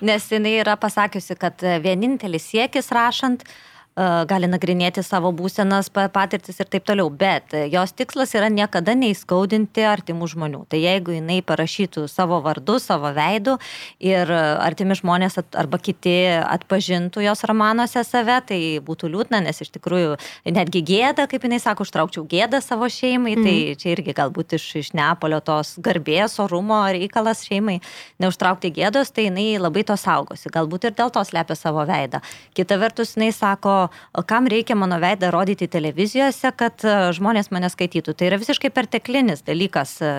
[0.05, 6.67] nes jinai yra pasakiusi, kad vienintelis siekis rašant, uh, gali nagrinėti savo būsenas, patirtis ir
[6.67, 10.65] taip toliau, bet jos tikslas yra niekada neįskaudinti artimų žmonių.
[10.69, 13.55] Tai jeigu jinai parašytų savo vardu, savo veidu
[14.03, 20.19] ir artimi žmonės arba kiti atpažintų jos romanuose save, tai būtų liūdna, nes iš tikrųjų
[20.51, 23.47] netgi gėda, kaip jinai sako, užtraukčiau gėdą savo šeimai, mm.
[23.47, 23.81] tai mhm.
[23.83, 27.79] čia irgi galbūt iš, iš Neapolio tos garbės, orumo reikalas šeimai,
[28.23, 32.23] neužtraukti gėdos, tai jinai labai to saugosi, galbūt ir dėl to slepia savo veidą.
[32.59, 33.84] Kita vertus, jinai sako,
[34.29, 38.15] kam reikia mano veidą rodyti televizijose, kad e, žmonės mane skaitytų.
[38.15, 40.15] Tai yra visiškai perteklinis dalykas e,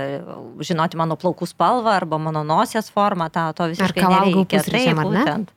[0.65, 4.63] žinoti mano plaukų spalvą arba mano nosies formą, tą, to visiškai nereikia.
[4.65, 5.51] Taip, būtent.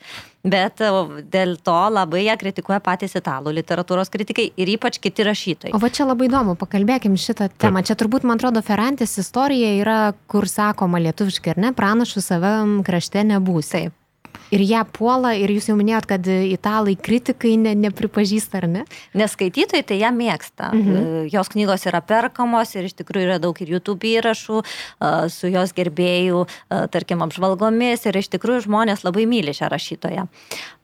[0.48, 0.90] Bet e,
[1.28, 5.74] dėl to labai ją kritikuoja patys italų literatūros kritikai ir ypač kiti rašytojai.
[5.76, 7.82] O va čia labai įdomu, pakalbėkim šitą temą.
[7.86, 13.26] Čia turbūt, man atrodo, Ferrantis istorija yra, kur sakoma lietuviškai, ar ne, pranašų savam krašte
[13.26, 13.74] nebūs.
[13.74, 13.97] Taip
[14.54, 18.84] ir ją puola ir jūs jau minėjot, kad italai kritikai ne, nepripažįsta, ar ne?
[19.18, 20.70] Nes skaitytojai tai ją mėgsta.
[20.74, 21.28] Mhm.
[21.32, 24.62] Jos knygos yra perkamos ir iš tikrųjų yra daug ir YouTube įrašų
[25.32, 26.44] su jos gerbėjų,
[26.94, 30.28] tarkim, apžvalgomis ir iš tikrųjų žmonės labai myli šią rašytoją.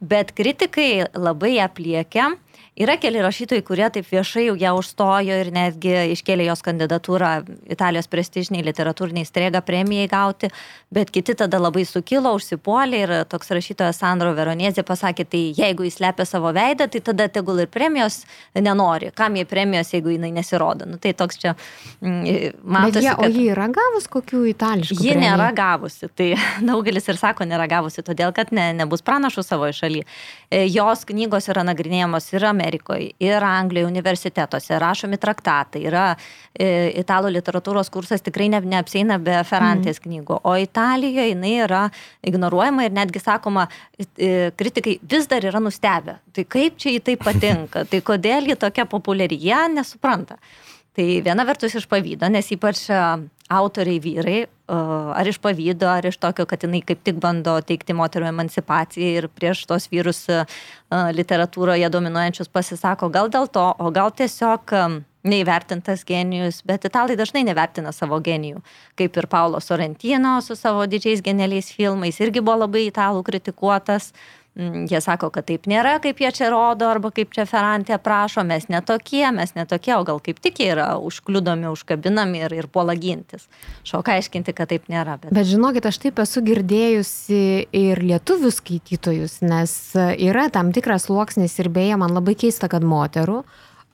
[0.05, 2.35] Bet kritikai labai apliekia
[2.75, 7.29] Yra keli rašytojai, kurie taip viešai jau ją užstojo ir netgi iškėlė jos kandidatūrą
[7.71, 10.49] Italijos prestižiniai literatūriniai strėga premijai gauti,
[10.91, 16.01] bet kiti tada labai sukilo, užsipuolė ir toks rašytojas Sandro Veronėzė pasakė, tai jeigu jis
[16.03, 18.25] lepia savo veidą, tai tada tegul ir premijos
[18.59, 19.13] nenori.
[19.15, 20.91] Kam jie premijos, jeigu jinai nesirodo?
[20.91, 23.05] Nu, tai toks čia mm, matosi.
[23.07, 23.23] Jie, kad...
[23.23, 24.99] O ji yra gavus kokių itališkų?
[24.99, 25.29] Ji premijų?
[25.29, 26.33] nėra gavusi, tai
[26.73, 30.11] daugelis ir sako nėra gavusi, todėl kad ne, nebus pranašų savo šalyje.
[30.75, 36.05] Jos knygos yra nagrinėjamos ir Amerikoje Amerikoje, ir Anglijoje universitetuose, rašomi traktatai, yra
[36.57, 40.05] e, italų literatūros kursas tikrai ne, neapsėina be Ferrantės mm.
[40.07, 41.83] knygų, o Italijoje jinai yra
[42.25, 46.19] ignoruojama ir netgi sakoma, e, kritikai vis dar yra nustebę.
[46.35, 50.41] Tai kaip čia jį tai patinka, tai kodėl ji tokia populiari, jie nesupranta.
[50.95, 52.87] Tai viena vertus iš pavydo, nes ypač
[53.53, 54.37] autoriai vyrai,
[54.69, 59.27] ar iš pavydo, ar iš tokio, kad jinai kaip tik bando teikti moterų emancipaciją ir
[59.29, 60.25] prieš tos vyrus
[60.91, 64.73] literatūroje dominuojančius pasisako, gal dėl to, o gal tiesiog
[65.25, 68.61] neįvertintas genijus, bet italai dažnai nevertina savo genijų,
[68.97, 74.13] kaip ir Paulo Sorrentino su savo didžiais genialiais filmais, irgi buvo labai italų kritikuotas.
[74.13, 78.45] Uh, jie sako, kad taip nėra, kaip jie čia rodo, arba kaip čia Ferrantė prašo,
[78.47, 82.95] mes netokie, mes netokie, o gal kaip tik jie yra užkliudomi, užkabinami ir, ir puola
[82.99, 83.49] gintis.
[83.87, 85.19] Šoka aiškinti, kad taip nėra.
[85.23, 85.35] Bet...
[85.35, 87.43] bet žinokit, aš taip esu girdėjusi
[87.75, 93.43] ir lietuvių skaitytojus, nes yra tam tikras sluoksnis ir beje, man labai keista, kad moterų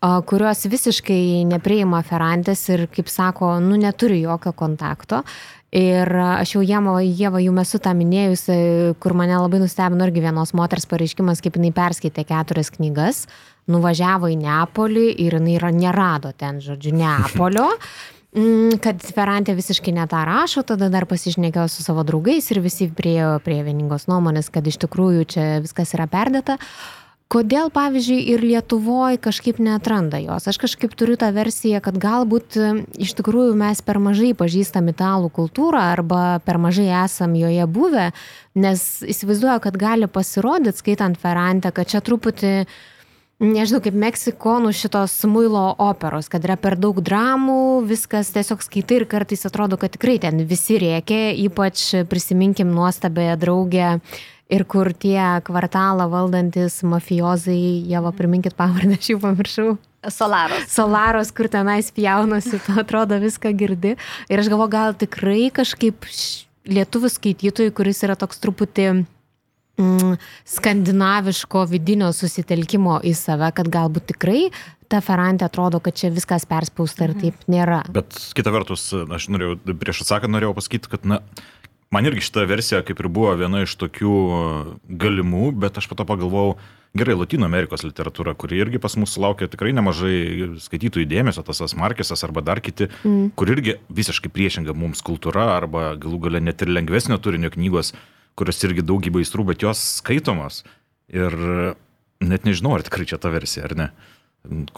[0.00, 5.22] kurios visiškai nepriima Ferrantės ir, kaip sako, nu neturi jokio kontakto.
[5.70, 8.54] Ir aš jau Jėma, Jėva, jums esu tą minėjusi,
[8.98, 13.28] kur mane labai nustebino irgi vienos moters pareiškimas, kaip jinai perskaitė keturias knygas,
[13.70, 17.68] nuvažiavo į Neapolį ir jinai yra, nerado ten, žodžiu, Neapolio.
[18.30, 23.40] Mm, kad Ferrantė visiškai netą rašo, tada dar pasišnekėjo su savo draugais ir visi priejo
[23.42, 26.54] prie vieningos nuomonės, kad iš tikrųjų čia viskas yra perdėta.
[26.54, 26.99] Uh,
[27.30, 30.48] kodėl pavyzdžiui ir lietuvoj kažkaip neatranda jos?
[30.50, 32.58] Aš kažkaip turiu tą versiją kad galbūt
[32.98, 38.10] iš tikrųjų mes per mažai pažįstam italų kultūrą arba per mažai esam joje buvę
[38.58, 42.54] nes įsivaizduoju kad gali pasirodyt skaitant ferantę kad čia truputį
[43.40, 49.06] nežinau, kaip meksikonų šitos muilo operos, kad yra per daug dramų, viskas tiesiog skaitai ir
[49.08, 53.94] kartais atrodo, kad tikrai ten visi rėkia, ypač prisiminkim nuostabėje draugę
[54.50, 59.76] ir kur tie kvartalą valdantis mafiozai, jie va priminkit pavardę, aš jau pamiršau.
[60.08, 60.64] Solaros.
[60.72, 63.96] Solaros, kur tenais pjaunasi, tu atrodo viską girdi.
[64.32, 66.08] Ir aš galvoju, gal tikrai kažkaip
[66.70, 70.18] lietuvių skaitytojui, kuris yra toks truputį mm,
[70.56, 74.48] skandinaviško vidinio susitelkimo į save, kad galbūt tikrai
[74.90, 77.84] ta Ferrante atrodo, kad čia viskas perspausta ir taip nėra.
[77.94, 81.20] Bet kita vertus, aš norėjau, prieš atsakant norėjau pasakyti, kad, na,
[81.94, 84.12] man irgi šita versija kaip ir buvo viena iš tokių
[85.00, 86.54] galimų, bet aš po to pagalvojau,
[86.96, 92.22] gerai, Latino Amerikos literatūra, kuri irgi pas mus sulaukia tikrai nemažai skaitytojų dėmesio, tas Markesas
[92.26, 93.32] arba dar kiti, mm.
[93.38, 97.94] kur irgi visiškai priešinga mums kultūra arba galų gale net ir lengvesnio turinio knygos,
[98.38, 100.62] kurios irgi daugybė įstrų, bet jos skaitomos.
[101.10, 101.34] Ir
[102.22, 103.90] net nežinau, ar tikrai čia ta versija, ar ne.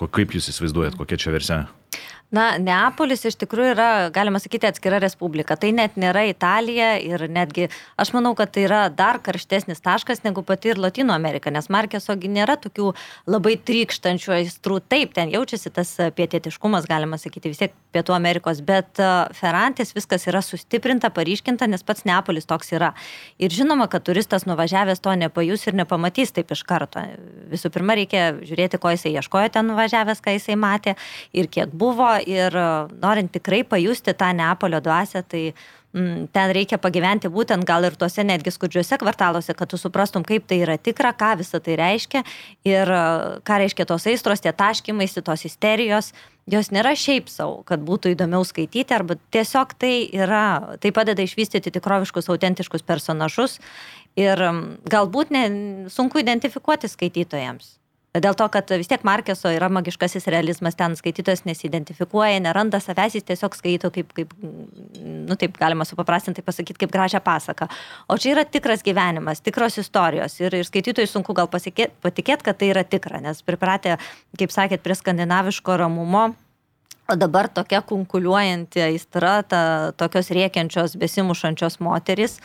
[0.00, 1.60] Kaip jūs įsivaizduojat, kokia čia versija?
[2.32, 5.52] Na, Neapolis iš tikrųjų yra, galima sakyti, atskira respublika.
[5.60, 7.66] Tai net nėra Italija ir netgi
[8.00, 12.30] aš manau, kad tai yra dar karštesnis taškas negu pati ir Latino Amerika, nes Markesogi
[12.32, 12.94] nėra tokių
[13.28, 14.78] labai trykštančių aistrų.
[14.88, 20.24] Taip, ten jaučiasi tas pietietiškumas, galima sakyti, vis tiek Pietų Amerikos, bet e, Ferrantės viskas
[20.30, 22.94] yra sustiprinta, paryškinta, nes pats Neapolis toks yra.
[23.36, 27.04] Ir žinoma, kad turistas nuvažiavęs to nepajus ir nepamatys taip iš karto.
[27.52, 30.96] Visų pirma, reikia žiūrėti, ko jisai ieškojo ten nuvažiavęs, ką jisai matė
[31.36, 32.66] ir kiek buvo ir e,
[33.02, 38.24] norint tikrai pajusti tą Neapolio dvasę, tai mm, ten reikia pagyventi būtent gal ir tuose
[38.24, 42.24] netgi skurdžiuose kvartaluose, kad tu suprastum, kaip tai yra tikra, ką visą tai reiškia
[42.68, 43.02] ir e,
[43.46, 46.12] ką reiškia tos aistros, tie taškymais, tos isterijos.
[46.50, 51.70] Jos nėra šiaip savo, kad būtų įdomiau skaityti, arba tiesiog tai yra, tai padeda išvystyti
[51.70, 53.60] tikroviškus, autentiškus personažus
[54.18, 54.42] ir
[54.90, 55.44] galbūt ne,
[55.92, 57.81] sunku identifikuoti skaitytojams.
[58.12, 63.24] Dėl to, kad vis tiek Markeso yra magiškasis realizmas, ten skaitytojas nesidentifikuoja, neranda savęs, jis
[63.24, 67.70] tiesiog skaito kaip, kaip nu taip galima supaprastintai pasakyti, kaip gražią pasaką.
[68.12, 72.68] O čia yra tikras gyvenimas, tikros istorijos ir, ir skaitytojai sunku gal patikėti, kad tai
[72.74, 73.94] yra tikra, nes pripratę,
[74.36, 76.26] kaip sakėt, prie skandinaviško ramumo.
[77.08, 79.62] O dabar tokia kunkuliuojanti aistra, ta,
[79.96, 82.36] tokios rėkiančios, besimušančios moteris,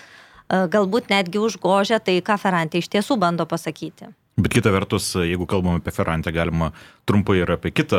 [0.48, 4.08] galbūt netgi užgožia tai, ką Ferrantė iš tiesų bando pasakyti.
[4.38, 6.68] Bet kita vertus, jeigu kalbam apie Ferrantę, galima
[7.10, 7.98] trumpai ir apie kitą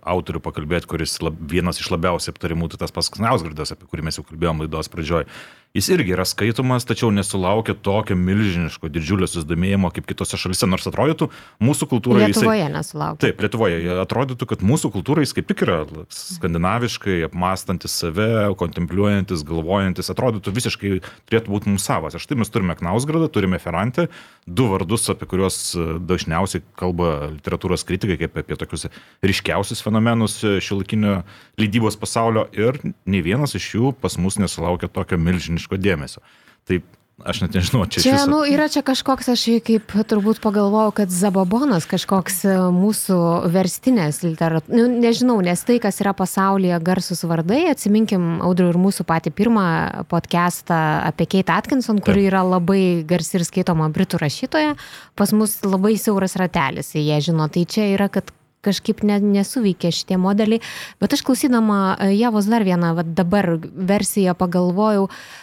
[0.00, 4.16] autorių pakalbėti, kuris lab, vienas iš labiausiai aptarimų, tai tas pats Knausgardas, apie kurį mes
[4.16, 5.26] jau kalbėjom laidos pradžioj.
[5.74, 11.26] Jis irgi yra skaitomas, tačiau nesulaukia tokio milžiniško, didžiulio susidomėjimo kaip kitose šalise, nors atrodytų
[11.66, 12.28] mūsų kultūroje.
[12.30, 13.18] Lietuvoje jisai, nesulaukia.
[13.24, 15.80] Taip, Lietuvoje atrodytų, kad mūsų kultūra jis kaip tik yra
[16.14, 18.28] skandinaviškai, apmastantis save,
[18.60, 22.14] kontempliuojantis, galvojantis, atrodytų visiškai turėtų būti mums savas.
[22.22, 24.06] Štai mes turime Knausgradą, turime Ferrantę,
[24.46, 25.58] du vardus, apie kuriuos
[26.06, 28.86] dažniausiai kalba literatūros kritikai kaip apie tokius
[29.26, 31.24] ryškiausius fenomenus šiolikinio
[31.58, 32.78] lydybos pasaulio ir
[33.10, 36.22] nei vienas iš jų pas mus nesulaukia tokio milžiniško milžiniško dėmesio.
[36.66, 36.80] Tai
[37.24, 38.02] aš net nežinau, čia.
[38.02, 38.30] Čia, viso...
[38.30, 43.18] nu, yra čia kažkoks, aš kaip turbūt pagalvojau, kad Zababonas kažkoks e, mūsų
[43.54, 49.06] verstinės literatūros, nu, nežinau, nes tai, kas yra pasaulyje garsus vardai, atsiminkim, Audriu, ir mūsų
[49.06, 49.66] patį pirmą
[50.10, 54.74] podcastą apie Kate Atkinson, kuri yra labai garsi ir skaitoma britų rašytoja,
[55.14, 60.16] pas mus labai siauras ratelis, jie žino, tai čia yra, kad kažkaip ne, nesuveikia šitie
[60.18, 60.64] modeliai,
[60.98, 65.40] bet aš klausydama e, Javos dar vieną, va, dabar versiją pagalvojau, uh,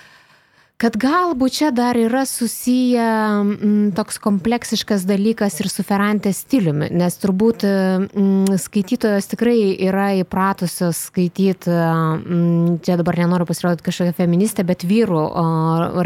[0.82, 6.90] kad galbūt čia dar yra susiję m, mm, toks kompleksiškas dalykas ir su Ferrantės stiliumi,
[6.98, 13.86] nes turbūt m, mm, skaitytojos tikrai yra įpratusios skaityti, m, mm, čia dabar nenoriu pasirodyti
[13.92, 15.46] kažkokią feministę, bet vyrų o,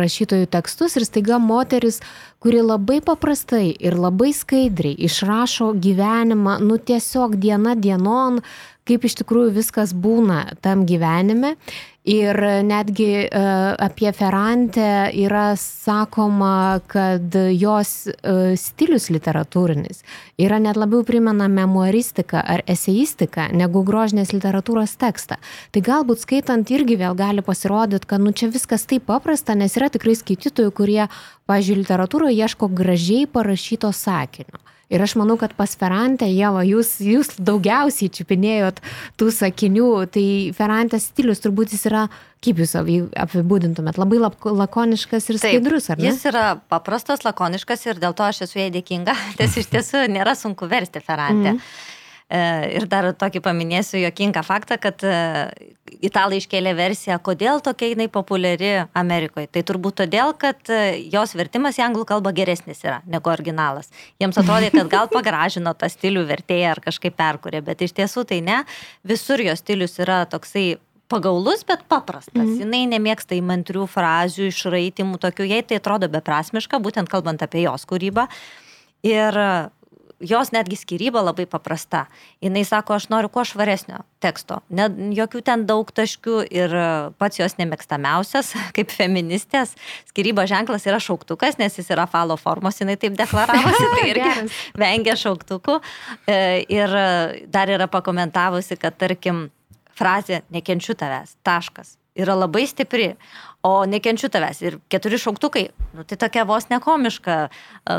[0.01, 2.01] rašytojų tekstus ir staiga moteris,
[2.43, 8.43] kuri labai paprastai ir labai skaidriai išrašo gyvenimą, nu tiesiog diena dienon,
[8.85, 11.55] kaip iš tikrųjų viskas būna tam gyvenime
[12.05, 13.39] Ir netgi e,
[13.81, 20.03] apie Ferrantę yra sakoma, kad jos e, stilius literatūrinis
[20.37, 25.39] yra net labiau primena memoaristiką ar eseistiką negu grožinės literatūros tekstą.
[25.73, 29.89] Tai galbūt skaitant irgi vėl gali pasirodyti, kad nu čia viskas taip paprasta, nes yra
[29.89, 31.01] tikrai skaitytojų, kurie,
[31.49, 34.61] pažiūrėjau, literatūroje ieško gražiai parašyto sakinio.
[34.93, 38.83] Ir aš manau, kad pas Ferrantę, Jeva, jūs, jūs daugiausiai čiupinėjot
[39.17, 40.25] tų sakinių, tai
[40.57, 42.03] Ferrantės stilius turbūt jis yra,
[42.45, 46.11] kaip jūs apibūdintumėt, labai lakoniškas ir skaidrus, ar ne?
[46.11, 50.37] Jis yra paprastas, lakoniškas ir dėl to aš esu jai dėkinga, nes iš tiesų nėra
[50.37, 51.55] sunku versti Ferrantę.
[51.57, 51.61] Mm.
[51.65, 51.94] E,
[52.29, 55.17] ir dar tokį paminėsiu jokingą faktą, kad e,
[56.05, 59.51] italai iškėlė versiją, kodėl tokia jinai populiari Amerikoje.
[59.53, 63.91] Tai turbūt todėl, kad e, jos vertimas į anglų kalbą geresnis yra negu originalas.
[64.21, 68.41] Jiems atrodė, kad gal pagražino tą stilių vertėją ar kažkaip perkurė, bet iš tiesų tai
[68.45, 68.63] ne.
[69.05, 70.79] Visur jos stilius yra toksai
[71.13, 72.33] pagaulus, bet paprastas.
[72.41, 72.57] Mm.
[72.63, 78.25] Jinai nemėgsta įmantrių frazių, išraitimų tokių, jai tai atrodo beprasmiška, būtent kalbant apie jos kūrybą.
[79.05, 79.37] Ir
[80.19, 82.05] jos netgi skyryba labai paprasta.
[82.43, 86.75] Jis sako, aš noriu kuo švaresnio teksto, ne, jokių ten daug taškių ir
[87.19, 89.75] pats jos nemėgstamiausias, kaip feministės,
[90.11, 94.47] skyrybo ženklas yra šauktukas, nes jis yra falo formos, jinai taip deklaravosi, tai irgi
[94.79, 95.81] vengia šauktukų.
[96.27, 96.39] E,
[96.71, 96.97] ir
[97.51, 99.49] dar yra pakomentavusi, kad tarkim,
[99.95, 103.13] frazė nekenčiu tavęs, taškas yra labai stipri,
[103.65, 104.59] o nekenčiu tavęs.
[104.61, 105.63] Ir keturi šauktukai,
[105.97, 107.37] nu, tai tokia vos nekomiška,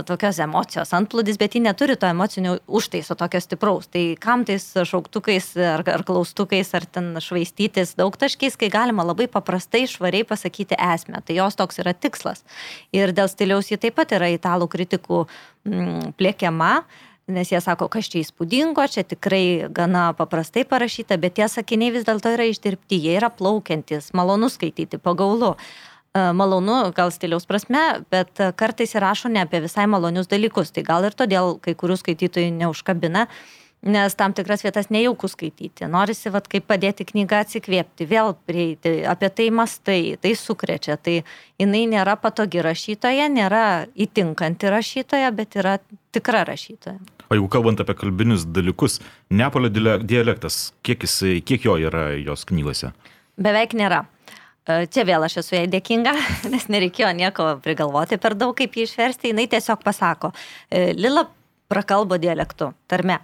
[0.07, 3.90] tokios emocijos antplūdis, bet ji neturi to emocinio užtaiso tokio stipraus.
[3.90, 9.26] Tai kam tais šauktukais ar, ar klaustukais, ar ten švaistytis daug taškiais, kai galima labai
[9.33, 11.24] paprastai, švariai pasakyti esmę.
[11.26, 12.46] Tai jos toks yra tikslas.
[12.94, 15.24] Ir dėl stiliaus ji taip pat yra italų kritikų
[15.66, 16.72] mm, plėkiama
[17.29, 22.07] nes jie sako, kas čia įspūdingo, čia tikrai gana paprastai parašyta, bet tie sakiniai vis
[22.07, 25.57] dėlto yra išdirbti, jie yra plaukiantis, malonu skaityti, pagaulu.
[26.15, 27.85] E, malonu, gal stiliaus prasme,
[28.15, 32.55] bet kartais įrašo ne apie visai malonius dalykus, tai gal ir todėl kai kurių skaitytojų
[32.62, 33.27] neužkabina.
[33.27, 35.87] Uh, nes tam tikras vietas nejauku skaityti.
[35.91, 40.97] Norisi, vad, kaip padėti knygą atsikvėpti, vėl prieiti, apie tai mastai, tai sukrečia.
[40.97, 41.21] Tai
[41.61, 45.77] jinai nėra patogi rašytoja, nėra įtinkanti rašytoja, bet yra
[46.17, 46.99] tikra rašytoja.
[47.27, 52.93] O jeigu kalbant apie kalbinius dalykus, Neapolio dialektas, kiek, jis, kiek jo yra jos knygose?
[53.37, 54.05] Beveik nėra.
[54.67, 56.12] E, čia vėl aš esu jai dėkinga,
[56.53, 59.35] nes nereikėjo nieko prigalvoti per daug, kaip jį išversti.
[59.35, 60.33] Jis tiesiog pasako,
[60.71, 61.27] e, Lila
[61.68, 63.18] prakalbo dialektu, tarme.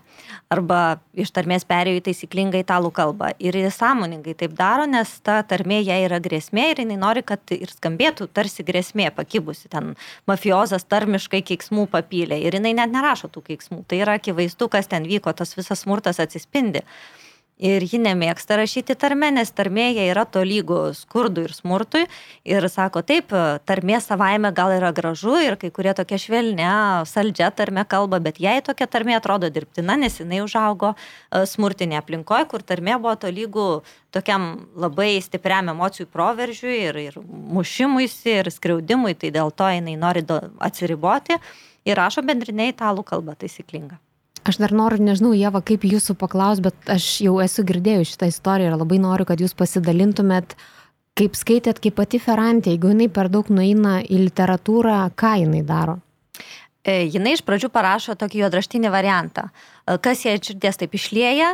[0.53, 3.31] Arba iš tarmės perėjo į taisyklingą italų kalbą.
[3.43, 7.55] Ir jis sąmoningai taip daro, nes ta tarmė jai yra grėsmė ir jinai nori, kad
[7.55, 9.71] ir skambėtų tarsi grėsmė pakibusi.
[9.73, 9.95] Ten
[10.31, 13.83] mafiozas tarmiškai keiksmų papylė ir jinai net nerašo tų keiksmų.
[13.89, 16.85] Tai yra akivaizdu, kas ten vyko, tas visas smurtas atsispindi
[17.63, 22.05] ir ji nemėgsta rašyti tarme, nes tarmėje yra to lygo skurdui ir smurtui.
[22.49, 23.33] Ir sako, taip,
[23.69, 26.75] tarmė savaime gal yra gražu ir kai kurie tokia švelnia,
[27.09, 32.49] saldžia tarmė kalba, bet jai tokia tarmė atrodo dirbtina, nes jinai užaugo e, smurtinė aplinkoje,
[32.51, 33.67] kur tarmė buvo to lygo
[34.13, 40.25] tokiam labai stipriam emocijų proveržiui ir, ir mušimuisi ir skriaudimui, tai dėl to jinai nori
[40.63, 41.39] atsiriboti
[41.89, 44.01] ir rašo bendrinė italų kalba taisyklinga.
[44.43, 48.73] Aš dar noriu, nežinau, Jeva, kaip jūsų paklaus, bet aš jau esu girdėjus šitą istoriją
[48.73, 50.57] ir labai noriu, kad jūs pasidalintumėt,
[51.19, 56.01] kaip skaitėt, kaip pati Ferrantė, jeigu jinai per daug nueina į literatūrą, ką jinai daro?
[56.83, 59.47] E, jinai iš pradžių parašo tokį juodraštinį variantą.
[59.47, 61.53] E, kas jai širdies taip išlieja,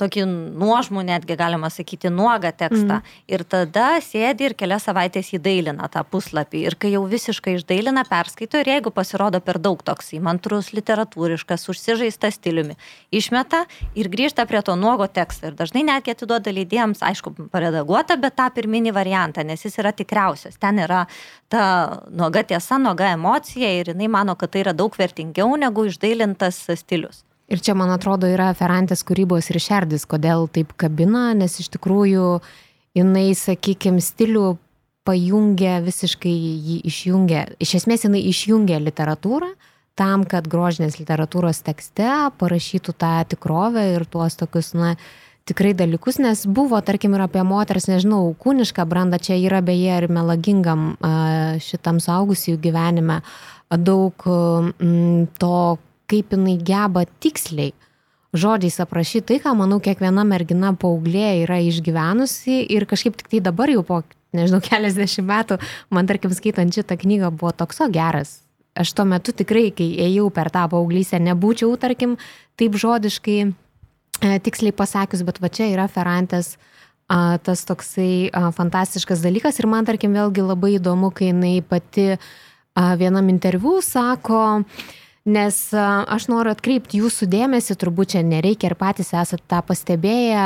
[0.00, 0.24] tokį
[0.60, 3.00] nuožmų, netgi galima sakyti, nuogą tekstą.
[3.00, 3.14] Mm.
[3.30, 6.64] Ir tada sėdi ir kelias savaitės įdailina tą puslapį.
[6.68, 12.40] Ir kai jau visiškai išdailina, perskaito ir jeigu pasirodo per daug toks įmantrus, literatūriškas, užsižaistas
[12.40, 12.76] stiliumi,
[13.14, 13.64] išmeta
[13.98, 15.50] ir grįžta prie to nuogo teksto.
[15.50, 20.58] Ir dažnai netgi atiduoda leidėjams, aišku, paredaguota, bet tą pirminį variantą, nes jis yra tikriausias.
[20.60, 21.04] Ten yra
[21.50, 21.64] ta
[22.10, 27.24] nuoga tiesa, nuoga emocija ir jinai mano, kad tai yra daug vertingiau negu išdailintas stilius.
[27.50, 32.26] Ir čia, man atrodo, yra Ferrantės kūrybos ir šerdis, kodėl taip kabina, nes iš tikrųjų
[32.94, 34.52] jinai, sakykime, stilių
[35.08, 37.48] pajungia visiškai jį išjungia.
[37.58, 39.50] Iš esmės jinai išjungia literatūrą
[39.98, 44.94] tam, kad grožinės literatūros tekste parašytų tą tikrovę ir tuos tokius, na,
[45.50, 50.06] tikrai dalykus, nes buvo, tarkim, ir apie moters, nežinau, kūnišką brandą, čia yra beje ir
[50.12, 50.92] melagingam
[51.66, 53.20] šitam saugusių gyvenime
[53.70, 54.14] daug
[55.42, 55.56] to,
[56.10, 57.72] kaip jinai geba tiksliai
[58.32, 63.72] žodžiais aprašyti tai, ką, manau, kiekviena mergina paauglė yra išgyvenusi ir kažkaip tik tai dabar
[63.72, 64.02] jau po,
[64.36, 65.58] nežinau, keliasdešimt metų,
[65.90, 68.40] man tarkim skaitant šitą knygą buvo toks o geras.
[68.78, 72.14] Aš tuo metu tikrai, kai ėjau per tą paauglysę, nebūčiau, tarkim,
[72.60, 73.50] taip žodiškai e,
[74.46, 76.54] tiksliai pasakius, bet va čia yra Ferrantės
[77.10, 82.12] a, tas toksai a, fantastiškas dalykas ir man, tarkim, vėlgi labai įdomu, kai jinai pati
[82.14, 85.56] a, vienam interviu sako, a, Nes
[86.08, 90.44] aš noriu atkreipti jūsų dėmesį, turbūt čia nereikia ir patys esate tą pastebėję,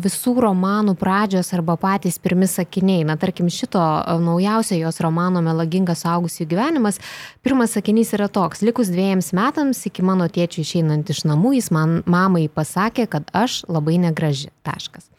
[0.00, 3.04] visų romanų pradžios arba patys pirmi sakiniai.
[3.04, 3.82] Na, tarkim, šito
[4.24, 6.96] naujausio jos romano Melagingas augusių gyvenimas,
[7.44, 11.98] pirmas sakinys yra toks, likus dviejams metams iki mano tėčių išeinant iš namų, jis man
[12.08, 14.48] mamai pasakė, kad aš labai negraži.
[14.64, 15.10] Taškas.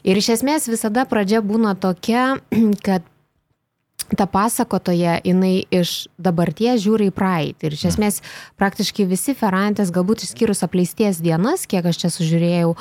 [0.00, 2.38] Ir iš esmės visada pradžia būna tokia,
[2.88, 3.04] kad
[4.14, 7.66] ta pasakotoja, jinai iš dabarties žiūri į praeitį.
[7.66, 8.20] Ir iš esmės
[8.60, 12.74] praktiškai visi Ferrantės, galbūt išskyrus apleisties dienas, kiek aš čia sužiūrėjau,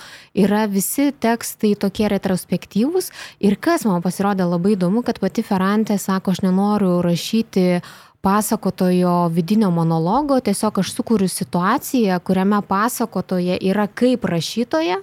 [0.45, 3.11] yra visi tekstai tokie retrospektyvūs.
[3.41, 7.81] Ir kas man pasirodė labai įdomu, kad pati Ferrantė sako, aš nenoriu rašyti
[8.25, 15.01] pasakotojo vidinio monologo, tiesiog aš sukūriu situaciją, kuriame pasakotoje yra kaip rašytoja.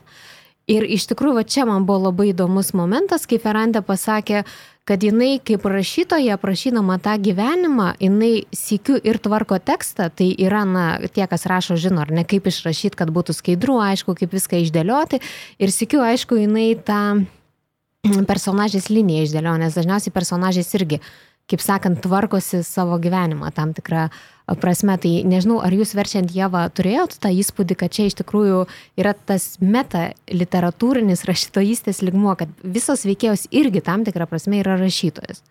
[0.71, 4.45] Ir iš tikrųjų, va čia man buvo labai įdomus momentas, kai Ferrantė pasakė,
[4.93, 10.85] kad jinai kaip rašytoja, prašydama tą gyvenimą, jinai sikiu ir tvarko tekstą, tai yra, na,
[11.09, 15.23] tie, kas rašo, žino, ar ne, kaip išrašyti, kad būtų skaidru, aišku, kaip viską išdėlioti.
[15.65, 17.01] Ir sikiu, aišku, jinai tą
[18.29, 21.01] personažės liniją išdėlioja, nes dažniausiai personažės irgi,
[21.53, 24.09] kaip sakant, tvarkosi savo gyvenimą tam tikrą
[24.61, 24.97] prasme.
[25.01, 28.65] Tai nežinau, ar jūs verčiant Jėvą turėjot tą įspūdį, kad čia iš tikrųjų
[29.01, 35.45] yra tas meta literatūrinis rašytojystės ligmuo, kad visos veikėjos irgi tam tikrą prasme yra rašytojas.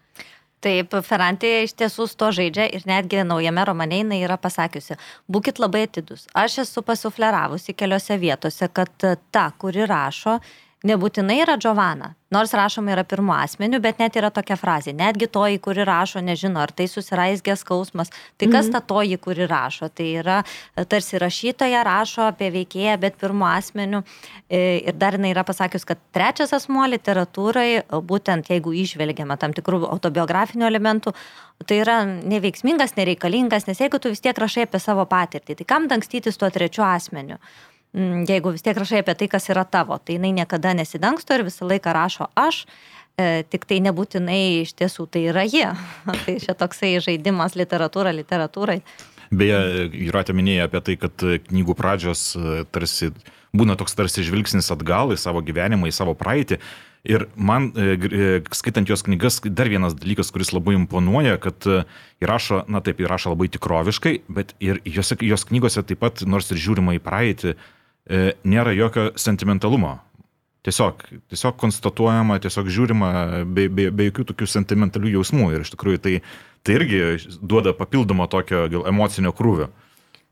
[0.62, 4.93] Taip, Ferrantė iš tiesų to žaidžia ir netgi naujame romane jinai yra pasakiusi,
[5.26, 6.28] būkite labai atidus.
[6.38, 8.93] Aš esu pasufleravusi keliose vietose, kad
[9.34, 10.38] ta, kuri rašo,
[10.88, 12.15] nebūtinai yra Giovanna.
[12.32, 14.93] Nors rašoma yra pirmo asmeniu, bet net yra tokia frazė.
[14.95, 18.11] Netgi toji, kuri rašo, nežino, ar tai susiraizgęs skausmas.
[18.39, 18.73] Tai kas mhm.
[18.73, 19.89] ta toji, kuri rašo?
[19.91, 24.01] Tai yra e, tarsi rašytoja rašo apie veikėją, bet pirmo asmeniu.
[24.47, 29.84] E, ir dar jinai yra pasakius, kad trečias asmuo literatūrai, būtent jeigu išvelgiama tam tikrų
[29.91, 31.13] autobiografinių elementų,
[31.67, 35.91] tai yra neveiksmingas, nereikalingas, nes jeigu tu vis tiek rašai apie savo patirtį, tai kam
[35.91, 37.38] dangstytis tuo trečiu asmeniu?
[37.91, 41.43] Mm, jeigu vis tiek rašai apie tai, kas yra tavo, tai jinai niekada nesidangsto ir
[41.43, 42.63] visą laiką rašo aš,
[43.19, 45.67] e, tik tai nebūtinai iš tiesų tai yra jie.
[46.25, 48.79] tai čia toksai žaidimas literatūra literatūrai.
[49.31, 49.59] Beje,
[49.95, 53.11] Jūratė minėjo apie tai, kad knygų pradžios e, tarsi
[53.55, 56.61] būna toks tarsi žvilgsnis atgal į savo gyvenimą, į savo praeitį.
[57.11, 61.65] Ir man, e, e, skaitant jos knygas, dar vienas dalykas, kuris labai imponuoja, kad
[62.21, 66.61] įrašo, na taip, įrašo labai tikroviškai, bet ir jos, jos knygose taip pat, nors ir
[66.61, 67.55] žiūrima į praeitį,
[68.10, 69.99] nėra jokio sentimentalumo.
[70.62, 73.08] Tiesiog, tiesiog konstatuojama, tiesiog žiūrima
[73.49, 76.14] be, be, be jokių tokių sentimentalių jausmų ir iš tikrųjų tai,
[76.62, 76.99] tai irgi
[77.41, 79.72] duoda papildomo tokio gal emocinio krūvio.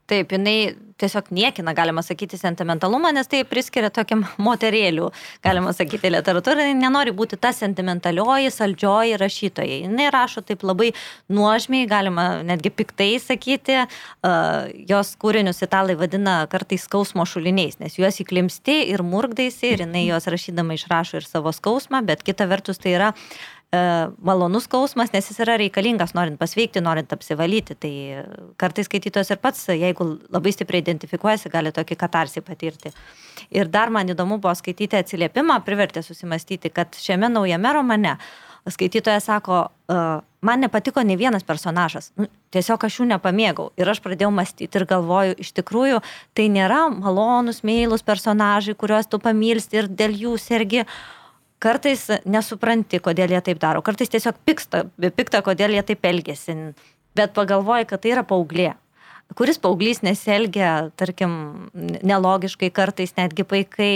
[0.10, 5.10] Taip, jinai tiesiog niekina, galima sakyti, sentimentalumą, nes tai priskiria tokiam moterėlių,
[5.46, 6.72] galima sakyti, literatūrai.
[6.78, 9.82] Nenori būti ta sentimentalioji, saldžioji rašytoja.
[9.86, 10.92] Jis rašo taip labai
[11.32, 13.84] nuožmiai, galima netgi piktai sakyti.
[14.90, 20.28] Jos kūrinius italai vadina kartais skausmo šuliniais, nes juos įklimsti ir murgdaisi ir jinai juos
[20.30, 23.14] rašydama išrašo ir savo skausmą, bet kita vertus tai yra
[23.72, 27.76] malonus skausmas, nes jis yra reikalingas norint pasveikti, norint apsivalyti.
[27.78, 27.94] Tai
[28.58, 32.94] kartais skaitytojas ir pats, jeigu labai stipriai identifikuojasi, gali tokį katarsį patirti.
[33.54, 38.18] Ir dar man įdomu buvo skaityti atsiliepimą, privertė susimastyti, kad šiame naujame romane
[38.68, 39.94] skaitytojas sako, e,
[40.42, 43.70] man nepatiko ne vienas personažas, nu, tiesiog aš jų nepamėgau.
[43.80, 46.02] Ir aš pradėjau mąstyti ir galvoju, iš tikrųjų,
[46.38, 50.86] tai nėra malonus, meilus personažai, kuriuos tu pamilsti ir dėl jų sergi
[51.64, 54.86] kartais nesupranti, kodėl jie taip daro, kartais tiesiog pikta,
[55.16, 56.56] pikta kodėl jie taip elgesi,
[57.18, 58.74] bet pagalvoji, kad tai yra paauglė.
[59.38, 61.34] Kuris paauglys nesielgia, tarkim,
[61.76, 63.94] nelogiškai, kartais netgi vaikai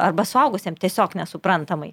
[0.00, 1.90] arba suaugusiam tiesiog nesuprantamai.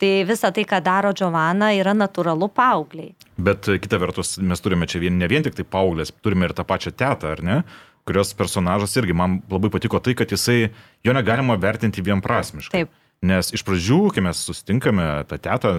[0.00, 3.14] Tai visa tai, ką daro Giovanna, yra natūralu paaugliai.
[3.40, 6.64] Bet kita vertus, mes turime čia vien, ne vien tik tai paauglės, turime ir tą
[6.68, 7.62] pačią tetą, ar ne?
[8.08, 10.70] kurios personažas irgi man labai patiko tai, kad jisai,
[11.04, 12.80] jo negalima vertinti vienprasmiškai.
[12.80, 12.96] Taip.
[13.20, 15.74] Nes iš pradžių, kai mes susitinkame tą tetą,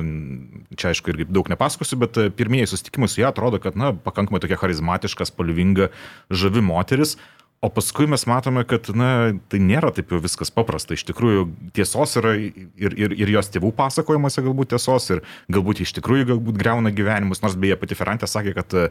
[0.77, 4.37] čia aišku irgi daug nepasakosiu, bet e, pirmieji susitikimai su ją atrodo, kad, na, pakankamai
[4.43, 5.87] tokia charizmatiška, spalvinga,
[6.29, 7.15] žavi moteris,
[7.61, 10.95] O paskui mes matome, kad na, tai nėra taip jau viskas paprasta.
[10.97, 11.43] Iš tikrųjų,
[11.77, 15.21] tiesos yra ir, ir, ir jos tėvų pasakojimuose galbūt tiesos, ir
[15.53, 17.43] galbūt iš tikrųjų galbūt greuna gyvenimus.
[17.45, 18.87] Nors beje, pati Ferrantė sakė, kad e,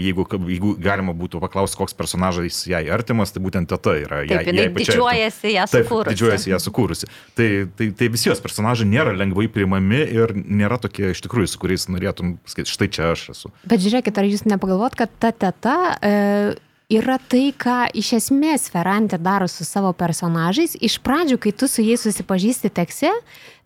[0.00, 4.24] jeigu, jeigu galima būtų paklausti, koks personažas jai artimas, tai būtent teta yra.
[4.26, 6.10] Taip, jai, jai didžiuojasi ją sukūrusi.
[6.10, 7.14] Taip, didžiuojasi ją sukūrusi.
[7.38, 11.62] Tai, tai, tai visi jos personažai nėra lengvai priimami ir nėra tokie iš tikrųjų, su
[11.62, 13.54] kuriais norėtum sakyti, štai čia aš esu.
[13.62, 15.76] Bet žiūrėkit, ar jūs nepagalvot, kad ta teta...
[16.02, 16.56] E
[16.88, 20.72] yra tai, ką iš esmės Ferrantė daro su savo personažais.
[20.80, 23.10] Iš pradžių, kai tu su jais susipažįsti tekste,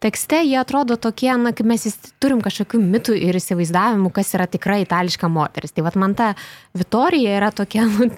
[0.02, 1.86] tekste jie atrodo tokie, na, kaip mes
[2.22, 5.74] turim kažkokių mitų ir įsivaizdavimų, kas yra tikra itališka moteris.
[5.74, 6.32] Tai vad man ta
[6.74, 8.10] Vitorija yra tokia, nu,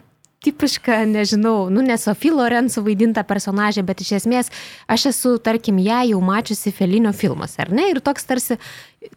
[0.45, 4.49] tipiška, nežinau, nu, ne Sofija Lorenzo vaidinta personažė, bet iš esmės
[4.89, 7.91] aš esu, tarkim, ją jau mačiusi Felinio filmuose, ar ne?
[7.93, 8.57] Ir toks tarsi,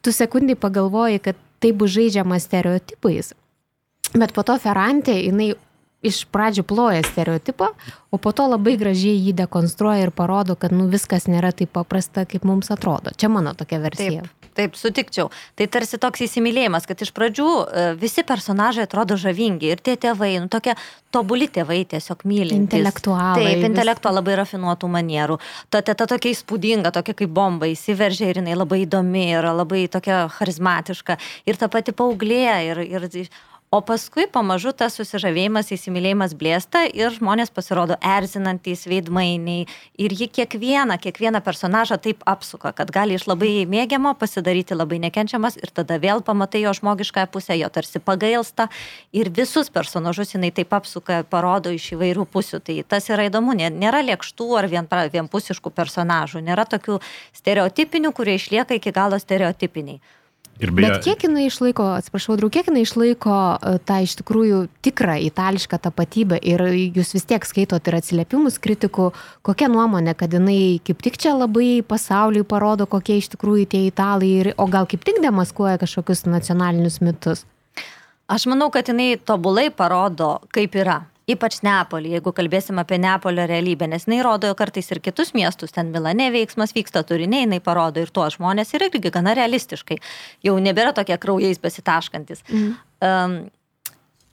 [0.03, 3.31] tu sekundį pagalvoji, kad tai bus žaidžiama stereotipais.
[4.15, 5.49] Bet po to Ferrantė, jinai
[6.05, 7.71] iš pradžių ploja stereotipą,
[8.11, 12.27] o po to labai gražiai jį dekonstruoja ir parodo, kad nu, viskas nėra taip paprasta,
[12.29, 13.13] kaip mums atrodo.
[13.17, 14.25] Čia mano tokia versija.
[14.25, 14.33] Taip.
[14.57, 15.27] Taip, sutikčiau.
[15.53, 20.31] Tai tarsi toks įsimylėjimas, kad iš pradžių e, visi personažai atrodo žavingi ir tie tėvai,
[20.41, 20.73] nu tokie
[21.13, 22.57] tobuli tėvai tiesiog myli.
[22.57, 23.43] Intelektualai.
[23.43, 25.37] Taip, intelektualai labai rafinuotų manierų.
[25.69, 30.23] Ta teta tokia įspūdinga, tokia kaip bomba, įsiveržia ir jinai labai įdomi, yra labai tokia
[30.39, 31.19] charizmatiška.
[31.45, 32.41] Ir ta pati paauglė.
[32.71, 33.07] Ir, ir,
[33.77, 39.67] O paskui pamažu tas susižavėjimas, įsimylėjimas blėsta ir žmonės pasirodo erzinantys veidmainiai.
[40.01, 45.59] Ir ji kiekvieną, kiekvieną personažą taip apsuka, kad gali iš labai mėgiamo pasidaryti labai nekenčiamas
[45.61, 48.71] ir tada vėl pamatai jo žmogiškąją pusę, jo tarsi pagailsta.
[49.13, 52.63] Ir visus personažus jinai taip apsuka, parodo iš įvairių pusių.
[52.65, 56.97] Tai tas yra įdomu, nė- nėra lėkštų ar vien, vienpusiškų personažų, nėra tokių
[57.29, 60.01] stereotipinių, kurie išlieka iki galo stereotipiniai.
[60.57, 64.61] Ir beje, Bet kiek jinai išlaiko, atsiprašau, draug, kiek jinai išlaiko e, tą iš tikrųjų
[64.85, 66.63] tikrą itališką tapatybę ir
[66.97, 69.11] jūs vis tiek skaitot ir atsiliepimus kritikų,
[69.45, 74.31] kokia nuomonė, kad jinai kaip tik čia labai pasauliui parodo, kokie iš tikrųjų tie italai,
[74.41, 77.45] ir, o gal kaip tik demaskuoja kažkokius nacionalinius mitus.
[78.27, 81.03] Aš manau, kad jinai tobulai parodo, kaip yra.
[81.27, 85.89] Ypač Neapolį, jeigu kalbėsim apie Neapolio realybę, nes jinai rodo kartais ir kitus miestus, ten
[85.91, 89.99] Milane veiksmas vyksta turiniai, jinai parodo ir tuos žmonės ir irgi gana realistiškai.
[90.47, 92.45] Jau nebėra tokie kraujais besitaškantis.
[92.47, 92.71] Mm.
[93.03, 93.35] Um,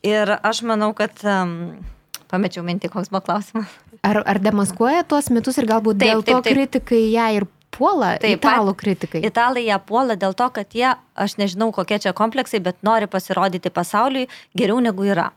[0.07, 1.19] ir aš manau, kad...
[1.27, 1.83] Um,
[2.31, 3.75] pamečiau mintį, koks buvo klausimas.
[4.05, 6.57] Ar, ar demaskuoja tuos mitus ir galbūt Taip, dėl taip, to taip.
[6.57, 9.23] kritikai ją ir puola, Taip, italų kritikai?
[9.27, 13.71] Italai ją puola dėl to, kad jie, aš nežinau kokie čia kompleksai, bet nori pasirodyti
[13.75, 14.27] pasauliui
[14.59, 15.29] geriau negu yra.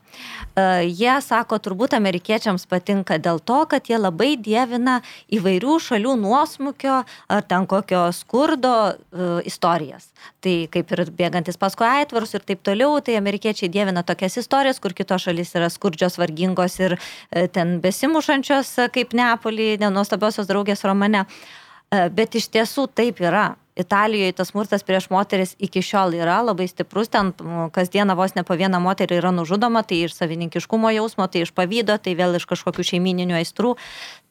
[0.54, 4.98] Uh, jie sako, turbūt amerikiečiams patinka dėl to, kad jie labai dievina
[5.34, 10.10] įvairių šalių nuosmukio ar ten kokio skurdo uh, istorijas.
[10.42, 14.96] Tai kaip ir bėgantis paskui aitvarus ir taip toliau, tai amerikiečiai dievina tokias istorijas, kur
[14.96, 21.24] kitos šalis yra skurdžios, vargingos ir uh, ten besimušančios, uh, kaip Neapolį, nenuostabiosios draugės romane.
[21.24, 21.57] E,
[21.88, 23.54] Bet iš tiesų taip yra.
[23.78, 27.30] Italijoje tas smurtas prieš moteris iki šiol yra labai stiprus, ten
[27.72, 31.94] kasdieną vos ne po vieną moterį yra nužudoma, tai iš savininkiškumo jausmo, tai iš pavydo,
[32.02, 33.76] tai vėl iš kažkokių šeimininių aistrų.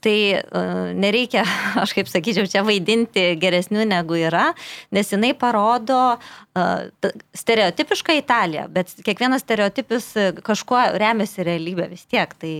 [0.03, 1.45] Tai uh, nereikia,
[1.83, 4.51] aš kaip sakyčiau, čia vaidinti geresnių negu yra,
[4.91, 12.35] nes jinai parodo uh, stereotipišką Italiją, bet kiekvienas stereotipis e, kažkuo remiasi realybė vis tiek.
[12.35, 12.53] Tai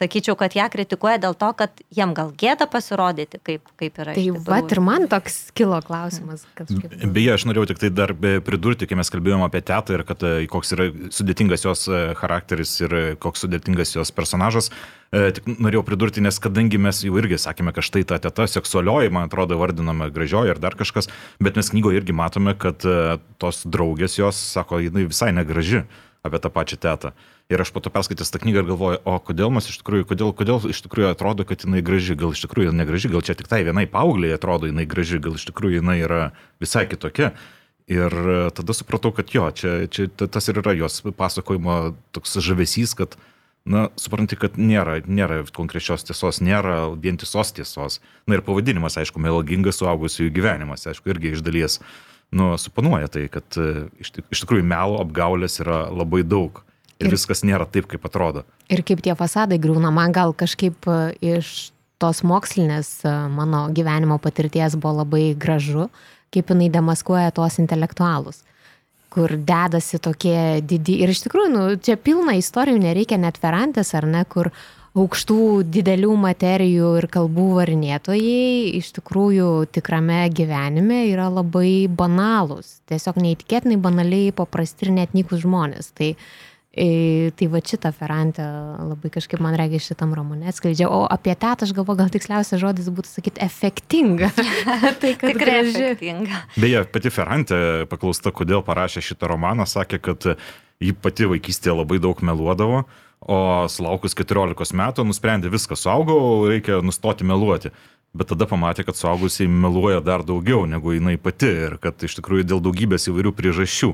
[0.00, 4.14] sakyčiau, kad ją kritikuoja dėl to, kad jiem gal gėda pasirodyti, kaip, kaip yra.
[4.16, 4.44] Tai iš tikrųjų.
[4.48, 6.46] va ir man toks kilo klausimas.
[6.58, 6.96] Kažkaip.
[7.12, 8.14] Beje, aš norėjau tik tai dar
[8.46, 12.74] pridurti, kai mes kalbėjome apie tetą ir kad e, koks yra sudėtingas jos e, charakteris
[12.84, 14.72] ir e, koks sudėtingas jos personažas.
[15.10, 19.26] Tik norėjau pridurti, nes kadangi mes jau irgi sakėme, kad štai ta teta seksualioji, man
[19.26, 21.10] atrodo, vardinama gražioji ar dar kažkas,
[21.42, 22.86] bet mes knygoje irgi matome, kad
[23.42, 25.82] tos draugės jos sako, jinai visai negraži
[26.22, 27.12] apie tą pačią tetą.
[27.50, 30.34] Ir aš po to perskaitęs tą knygą ir galvoju, o kodėl mes iš tikrųjų, kodėl,
[30.36, 33.62] kodėl iš tikrųjų atrodo, kad jinai graži, gal iš tikrųjų negraži, gal čia tik tai
[33.66, 36.20] vienai paaugliai atrodo jinai graži, gal iš tikrųjų jinai yra
[36.62, 37.32] visai kitokia.
[37.90, 42.36] Ir e, tada supratau, kad jo, čia, čia ta- tas ir yra jos pasakojimo toks
[42.38, 43.16] žavesys, kad,
[43.66, 47.98] na, supranti, kad nėra, nėra konkrečios tiesos, nėra vientisos tiesos.
[48.30, 51.80] Na ir pavadinimas, aišku, melagingas suaugusiųjų gyvenimas, aišku, irgi iš dalies,
[52.36, 56.62] nu, suponuoja tai, kad e, iš, iš tikrųjų melo apgaulės yra labai daug.
[57.00, 58.44] Ir, Ir- viskas nėra taip, kaip atrodo.
[58.70, 61.00] Ir kaip tie fasadai griūna, man gal kažkaip e,
[61.36, 61.70] iš
[62.00, 65.88] tos mokslinės e, mano gyvenimo patirties buvo labai gražu,
[66.30, 68.44] kaip jinai demaskuoja tuos intelektualus
[69.10, 71.00] kur dedasi tokie didi.
[71.02, 74.52] Ir iš tikrųjų, nu, čia pilna istorijų, nereikia net ferantės ar ne, kur
[74.98, 82.80] aukštų didelių materijų ir kalbų varinėtojai iš tikrųjų tikrame gyvenime yra labai banalūs.
[82.90, 85.92] Tiesiog neįtikėtinai banaliai paprasti ir net nykus žmonės.
[85.94, 86.08] Tai,
[86.74, 86.86] e,
[87.38, 88.46] tai va šitą ferantę
[88.88, 90.88] labai kažkaip man reikia šitam romane atskleidžia.
[90.90, 94.32] O apie tetą aš galvoju, gal tiksliausias žodis būtų sakyti efektinga.
[95.02, 96.42] tai kad Tikrai efektinga.
[96.58, 97.60] Beje, pati Ferrante
[97.90, 100.32] paklausta, kodėl parašė šitą romaną, sakė, kad
[100.82, 102.82] ji pati vaikystėje labai daug meluodavo,
[103.20, 107.72] o sulaukus 14 metų nusprendė viską, suaugau, reikia nustoti meluoti.
[108.16, 112.48] Bet tada pamatė, kad suaugusiai meluoja dar daugiau negu jinai pati ir kad iš tikrųjų
[112.48, 113.92] dėl daugybės įvairių priežasčių.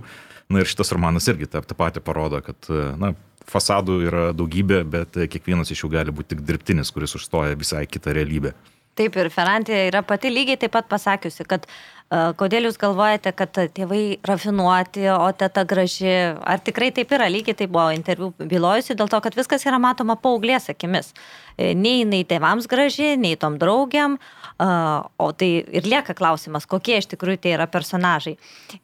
[0.49, 3.13] Na ir šitas romanas irgi tą, tą patį parodo, kad na,
[3.51, 8.15] fasadų yra daugybė, bet kiekvienas iš jų gali būti tik dirbtinis, kuris užstoja visai kitą
[8.17, 8.55] realybę.
[8.97, 13.59] Taip ir Ferrantė yra pati lygiai taip pat pasakiusi, kad uh, kodėl jūs galvojate, kad
[13.75, 16.13] tėvai rafinuoti, o teta graži.
[16.39, 17.27] Ar tikrai taip yra?
[17.33, 21.11] Lygiai taip buvo interviu bylojusi dėl to, kad viskas yra matoma paauglės akimis.
[21.59, 24.21] E, Nei jinai tėvams graži, nei tom draugiam.
[24.57, 28.37] O tai ir lieka klausimas, kokie iš tikrųjų tai yra personažai.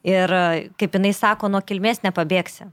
[0.05, 2.67] Ir uh, kaip jinai sako, nuo kilmės nepabėgsi.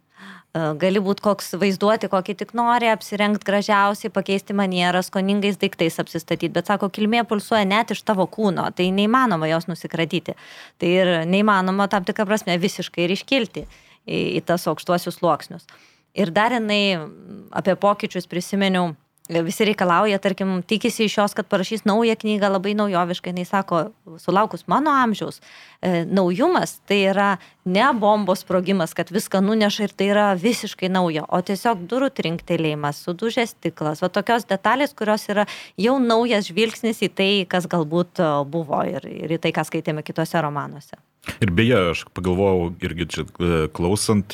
[0.54, 6.72] Gali būti koks vaizduoti, kokį tik nori, apsirengti gražiausiai, pakeisti manierą, skoningais daiktais apsistatyti, bet
[6.72, 10.34] sako, kilmė pulsuoja net iš tavo kūno, tai neįmanoma jos nusikratyti.
[10.82, 15.70] Tai ir neįmanoma tam tikrą prasme visiškai ir iškilti į, į tas aukštuosius sluoksnius.
[16.18, 16.97] Ir dar jinai
[17.54, 18.95] apie pokyčius prisiminiau
[19.30, 23.34] visi reikalauja, tarkim, tikisi iš jos, kad parašys naują knygą labai naujoviškai.
[23.38, 23.82] Jis sako,
[24.17, 25.39] sulaukus mano amžiaus,
[25.82, 27.30] e, naujumas tai yra
[27.65, 33.03] ne bombos sprogimas, kad viską nuneša ir tai yra visiškai nauja, o tiesiog durų trinktelėjimas,
[33.05, 35.45] sudužęs stiklas, o tokios detalės, kurios yra
[35.77, 40.03] jau naujas žvilgsnis į tai, kas galbūt e, buvo ir, ir į tai, ką skaitėme
[40.07, 40.97] kitose romanuose.
[41.43, 44.34] Ir beje, aš pagalvojau irgi čia e, klausant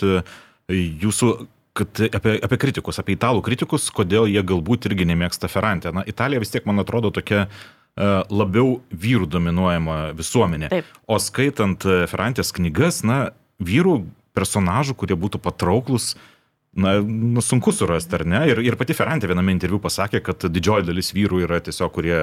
[0.71, 1.33] jūsų
[1.75, 5.91] kad apie, apie kritikus, apie italų kritikus, kodėl jie galbūt irgi nemėgsta Ferrantę.
[5.95, 10.69] Na, Italija vis tiek, man atrodo, tokia uh, labiau vyrų dominuojama visuomenė.
[10.71, 10.93] Taip.
[11.11, 13.19] O skaitant e, Ferrantės knygas, na,
[13.59, 13.97] vyrų
[14.35, 16.13] personažų, kurie būtų patrauklus,
[16.75, 18.45] na, nu, sunku surasti, ar ne?
[18.53, 22.17] Ir, ir pati Ferrantė viename interviu pasakė, kad didžioji dalis vyrų yra tiesiog, kurie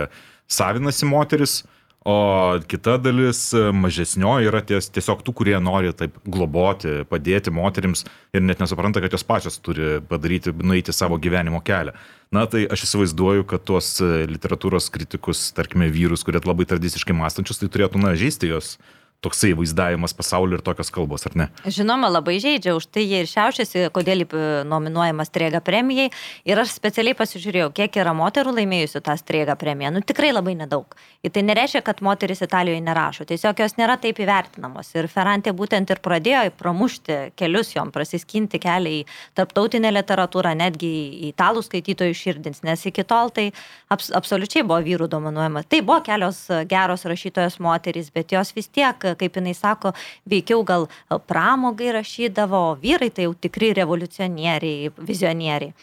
[0.48, 7.04] savinasi moteris, uh, O kita dalis mažesnioji yra ties, tiesiog tų, kurie nori taip globoti,
[7.06, 8.02] padėti moterims
[8.34, 11.94] ir net nesupranta, kad jos pačios turi padaryti, nueiti savo gyvenimo kelią.
[12.34, 17.60] Na tai aš įsivaizduoju, kad tuos e, literatūros kritikus, tarkime, vyrus, kurie labai tradiciškai mąstančius,
[17.60, 18.78] tai turėtų, na, žaisti jos
[19.22, 21.46] toksai vaizdavimas pasaulio ir tokios kalbos, ar ne?
[21.62, 24.24] Žinoma, labai žaidžia, už tai jie ir šiaušiasi, kodėl
[24.68, 26.10] nominuojamas Strėga premijai.
[26.48, 29.92] Ir aš specialiai pasižiūrėjau, kiek yra moterų laimėjusių tą Strėga premiją.
[29.94, 30.96] Nu tikrai labai nedaug.
[31.22, 33.26] Ir tai nereiškia, kad moteris Italijoje nerašo.
[33.30, 34.90] Tiesiog jos nėra taip įvertinamos.
[34.98, 39.00] Ir Ferrantė būtent ir pradėjo pramušti kelius jom, prasiskinti kelią į
[39.38, 43.48] tarptautinę literatūrą, netgi į italų skaitytojų širdins, nes iki tol tai
[43.92, 45.62] abs absoliučiai buvo vyrų dominuojama.
[45.70, 49.92] Tai buvo kelios geros rašytojos moterys, bet jos vis tiek kaip jinai sako,
[50.28, 50.88] veikiau gal
[51.28, 55.74] pramogai rašydavo, o vyrai tai jau tikri revoliucionieriai, vizionieriai.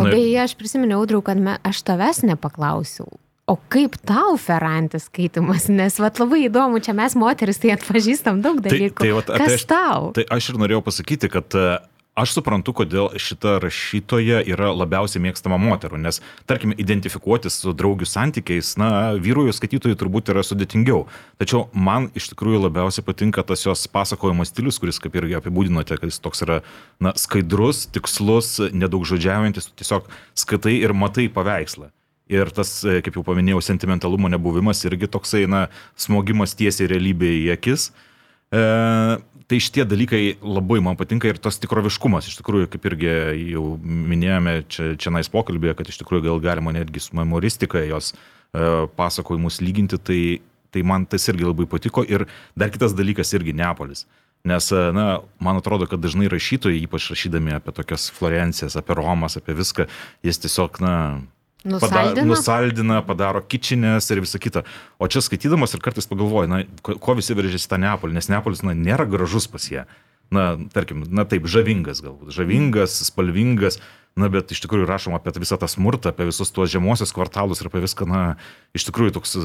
[0.00, 3.10] O beje, aš prisiminiau, audriau, kad me, aš tavęs nepaklausiau.
[3.50, 5.66] O kaip tau Ferrantis skaitimas?
[5.68, 9.02] Nes vat, labai įdomu, čia mes moteris tai atpažįstam daug tai- dalykų.
[9.02, 10.12] Tai, tai, vat, Kas aš, tau?
[10.16, 11.56] Tai aš ir norėjau pasakyti, kad
[12.12, 18.74] Aš suprantu, kodėl šita rašytoja yra labiausiai mėgstama moterų, nes, tarkim, identifikuotis su draugių santykiais,
[18.76, 21.06] na, vyrųjų skaitytojų turbūt yra sudėtingiau.
[21.40, 26.12] Tačiau man iš tikrųjų labiausiai patinka tas jos pasakojimo stilius, kuris, kaip irgi apibūdinote, kad
[26.12, 26.60] jis toks yra,
[27.00, 31.88] na, skaidrus, tikslus, nedaug žodžiaujantis, tiesiog skaitai ir matai paveikslą.
[32.28, 37.88] Ir tas, kaip jau paminėjau, sentimentalumo nebuvimas irgi toksai, na, smogimas tiesiai realybėje į akis.
[38.52, 38.62] E,
[39.48, 43.12] tai šitie dalykai labai man patinka ir tas tikroviškumas, iš tikrųjų, kaip irgi
[43.54, 48.12] jau minėjome čia, čia nais pokalbėje, kad iš tikrųjų gal galima netgi su memoristika jos
[48.12, 48.16] e,
[48.96, 50.22] pasakojimus lyginti, tai,
[50.72, 52.04] tai man tas irgi labai patiko.
[52.04, 52.26] Ir
[52.56, 54.06] dar kitas dalykas irgi Neapolis.
[54.48, 59.38] Nes, e, na, man atrodo, kad dažnai rašytojai, ypač rašydami apie tokias Florencijas, apie Romas,
[59.40, 59.88] apie viską,
[60.26, 60.94] jis tiesiog, na,
[61.64, 62.26] Nusaldina?
[62.26, 64.64] Nusaldina, padaro kičinės ir visa kita.
[64.98, 68.74] O čia skaitydamas ir kartais pagalvoju, na, ko, visi veržėsi tą Neapolį, nes Neapolis, na,
[68.74, 69.86] nėra gražus pas ją.
[70.32, 73.78] Na, tarkim, na taip, žavingas galbūt, žavingas, spalvingas,
[74.18, 77.68] na, bet iš tikrųjų rašom apie visą tą smurtą, apie visus tuos žemosios kvartalus ir
[77.68, 78.22] apie viską, na,
[78.74, 79.36] iš tikrųjų toks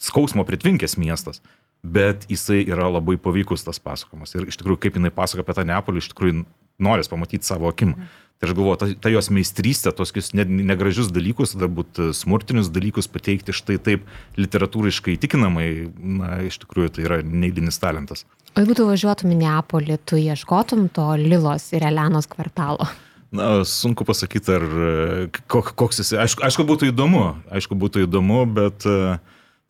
[0.00, 1.44] skausmo pritvinkęs miestas.
[1.80, 4.34] Bet jisai yra labai paveikus tas pasakojimas.
[4.36, 6.42] Ir iš tikrųjų, kaip jinai pasako apie tą Neapolį, iš tikrųjų
[6.80, 7.94] norės pamatyti savo akim.
[7.94, 8.19] Mhm.
[8.40, 13.04] Tai aš galvoju, ta, ta jos meistrystė, tokius ne, negražius dalykus, galbūt e, smurtinius dalykus
[13.12, 14.06] pateikti štai taip
[14.40, 15.66] literatūriškai įtikinamai,
[16.00, 18.24] na, iš tikrųjų tai yra neįdinis talentas.
[18.56, 22.88] O jeigu tu važiuotum į Neapolį, tu ieškotum to Lilos ir Elenos kvartalo?
[23.36, 28.88] Na, sunku pasakyti, ar e, koks jis, aišku, aišku, būtų įdomu, aišku, būtų įdomu, bet
[28.88, 29.20] uh,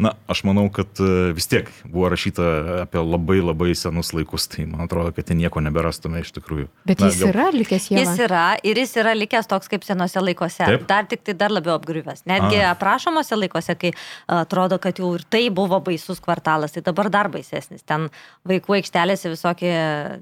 [0.00, 2.46] Na, aš manau, kad e, vis tiek buvo rašyta
[2.86, 6.68] apie labai labai senus laikus, tai man atrodo, kad ten nieko neberastume iš tikrųjų.
[6.88, 7.32] Bet Na, jis gal...
[7.34, 7.98] yra likęs jau.
[8.00, 10.64] Jis yra ir jis yra likęs toks kaip senose laikose.
[10.64, 10.86] Taip?
[10.88, 12.24] Dar tik tai dar labiau apgriuvęs.
[12.30, 12.72] Netgi A.
[12.72, 13.92] aprašomose laikose, kai
[14.40, 17.84] atrodo, kad jau ir tai buvo baisus kvartalas, tai dabar dar baisesnis.
[17.84, 18.08] Ten
[18.48, 19.74] vaikų aikštelėse visokie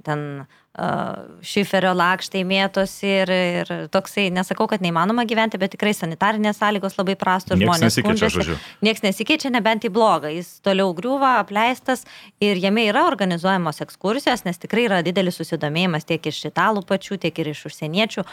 [0.06, 0.24] ten
[1.42, 7.16] šiferio lakštai mėtosi ir, ir toksai, nesakau, kad neįmanoma gyventi, bet tikrai sanitarinės sąlygos labai
[7.18, 8.58] prastos, Niekas žmonės nesikeičia, žodžiu.
[8.86, 12.04] Niekas nesikeičia, nebent į blogą, jis toliau griūva, apleistas
[12.44, 17.42] ir jame yra organizuojamos ekskursijos, nes tikrai yra didelis susidomėjimas tiek iš italų pačių, tiek
[17.42, 18.26] ir iš užsieniečių.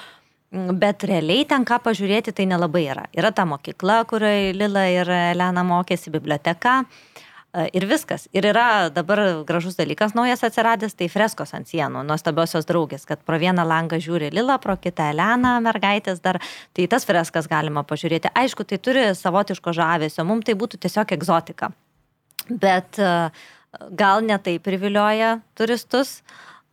[0.77, 3.09] Bet realiai ten ką pažiūrėti tai nelabai yra.
[3.17, 6.83] Yra ta mokykla, kurioje Lila ir Elena mokėsi, biblioteka.
[6.85, 7.24] Uh,
[7.55, 8.25] Ir viskas.
[8.35, 13.39] Ir yra dabar gražus dalykas naujas atsiradęs, tai freskos ant sienų, nuostabiosios draugės, kad pro
[13.39, 16.41] vieną langą žiūri Lila, pro kitą Elena, mergaitės dar,
[16.75, 18.33] tai tas freskas galima pažiūrėti.
[18.35, 21.71] Aišku, tai turi savotiško žavesio, mums tai būtų tiesiog egzotika.
[22.49, 22.99] Bet
[23.95, 26.19] gal netai privilioja turistus.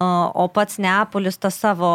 [0.03, 1.92] O pats Neapolis tą savo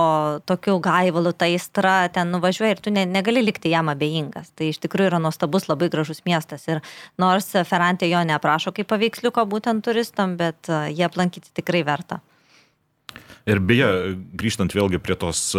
[0.49, 4.51] tokiu gaivalu, ta aistra ten nuvažiuoja ir tu ne, negali likti jam abejingas.
[4.58, 6.68] Tai iš tikrųjų yra nuostabus, labai gražus miestas.
[6.72, 6.84] Ir
[7.22, 12.22] nors Ferrantė jo neaprašo kaip paveiksliuko būtent turistam, bet jie aplankyti tikrai verta.
[13.47, 13.89] Ir beje,
[14.36, 15.53] grįžtant vėlgi prie tos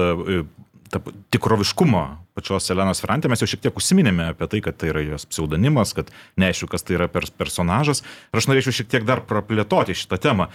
[0.92, 1.00] ta,
[1.32, 2.02] tikroviškumo
[2.38, 5.94] pačios Elenos Ferrantė, mes jau šiek tiek užsiminėme apie tai, kad tai yra jos pseudonimas,
[5.96, 8.04] kad neaišku, kas tai yra per personažas.
[8.32, 10.48] Ir aš norėčiau šiek tiek dar praplėtoti šitą temą.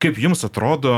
[0.00, 0.90] Kaip jums atrodo,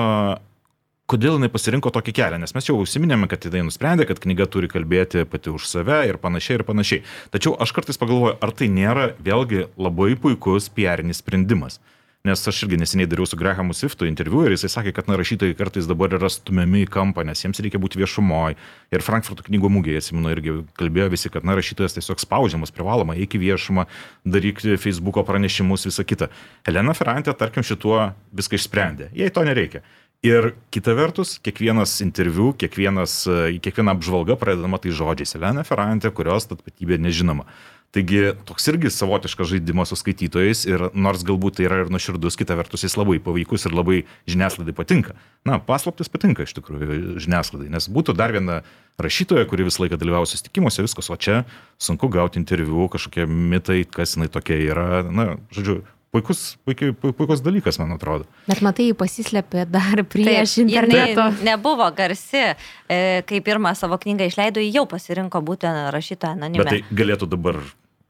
[1.11, 4.70] kodėl jinai pasirinko tokį kelią, nes mes jau užsiminėme, kad jinai nusprendė, kad knyga turi
[4.70, 7.03] kalbėti pati už save ir panašiai ir panašiai.
[7.34, 11.80] Tačiau aš kartais pagalvoju, ar tai nėra vėlgi labai puikus piarinis sprendimas.
[12.23, 15.57] Nes aš irgi neseniai dariau su Grahamu Swiftu interviu ir jisai sakė, kad na, rašytojai
[15.59, 18.55] kartais dabar yra stumiami į kampą, nes jiems reikia būti viešumoje.
[18.95, 23.35] Ir Frankfurto knygų mūgėje, atsimenu, irgi kalbėjo visi, kad na, rašytojas tiesiog spaudžiamas, privaloma, eik
[23.35, 23.89] į viešumą,
[24.23, 26.31] daryk Facebook'o pranešimus, visą kitą.
[26.70, 29.11] Elena Ferrantė, tarkim, šituo viską išsprendė.
[29.18, 29.83] Jai to nereikia.
[30.23, 33.25] Ir kita vertus, kiekvienas interviu, kiekvienas,
[33.59, 37.49] kiekviena apžvalga pradedama tai žodžiais Elena Ferrantė, kurios tapatybė nežinoma.
[37.93, 42.57] Taigi toks irgi savotiškas žaidimas su skaitytojais ir nors galbūt tai yra ir nuoširdus, kita
[42.57, 45.16] vertus jis labai paveikus ir labai žiniasklaidai patinka.
[45.45, 48.62] Na, paslaptis patinka iš tikrųjų žiniasklaidai, nes būtų dar viena
[49.03, 51.43] rašytoja, kuri visą laiką dalyvauja susitikimuose, viskas, o čia
[51.76, 54.86] sunku gauti interviu, kažkokie mitai, kas jinai tokia yra.
[55.12, 55.82] Na, žodžiu,
[56.16, 58.24] puikus, puikiai, puikus dalykas, man atrodo.
[58.49, 61.28] Bet matai, jį pasislėpė dar prieš Taip, interneto.
[61.45, 62.43] Nebuvo garsi,
[62.88, 66.64] e, kai pirmą savo knygą išleido, jau pasirinko būti rašytoją anonimę.
[66.64, 67.61] Bet tai galėtų dabar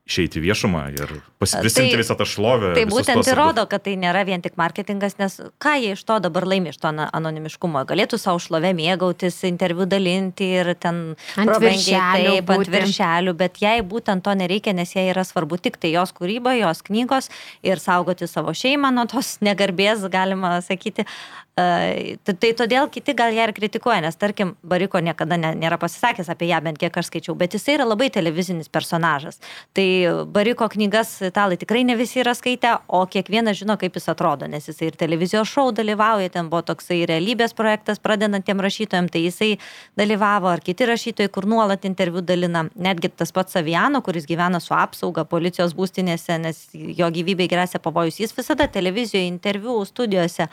[0.09, 2.73] išeiti į viešumą ir prisimti tai, visą tą šlovę.
[2.75, 6.17] Tai būtent ir rodo, kad tai nėra vien tik marketingas, nes ką jie iš to
[6.25, 7.85] dabar laimi iš to anonimiškumo?
[7.87, 13.77] Galėtų savo šlovę mėgautis, interviu dalinti ir ten ant viršelių, taip, ant viršelių, bet jai
[13.87, 17.31] būtent to nereikia, nes jai yra svarbu tik tai jos kūryba, jos knygos
[17.63, 21.07] ir saugoti savo šeimą nuo tos negarbės, galima sakyti.
[21.53, 26.49] Tai, tai todėl kiti gal ją ir kritikuoja, nes tarkim, Bariko niekada nėra pasisakęs apie
[26.49, 29.37] ją, bent kiek aš skaičiau, bet jisai yra labai televizinis personažas.
[29.77, 29.85] Tai
[30.33, 34.69] Bariko knygas italai tikrai ne visi yra skaitę, o kiekvienas žino, kaip jis atrodo, nes
[34.69, 39.51] jisai ir televizijos šou dalyvauja, ten buvo toksai realybės projektas pradedantiem rašytojams, tai jisai
[39.99, 44.75] dalyvavo, ar kiti rašytojai, kur nuolat interviu dalina, netgi tas pats Saviano, kuris gyvena su
[44.77, 50.49] apsauga policijos būstinėse, nes jo gyvybei grėsia pavojus, jis visada televizijoje, interviu, studijose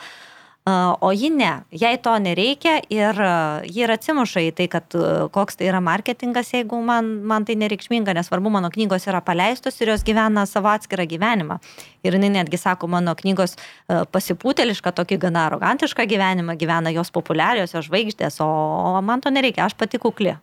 [1.00, 3.16] o ji ne, jai to nereikia ir
[3.64, 4.96] ji ir atsimuša į tai, kad
[5.32, 9.94] koks tai yra marketingas, jeigu man, man tai nereikšminga, nesvarbu, mano knygos yra paleistos ir
[9.94, 11.58] jos gyvena savo atskirą gyvenimą.
[12.04, 13.56] Ir jinai netgi sako, mano knygos
[13.88, 20.00] pasipūtelišką, tokį gana arogantišką gyvenimą gyvena jos populiariosios žvaigždės, o man to nereikia, aš pati
[20.00, 20.36] kukli.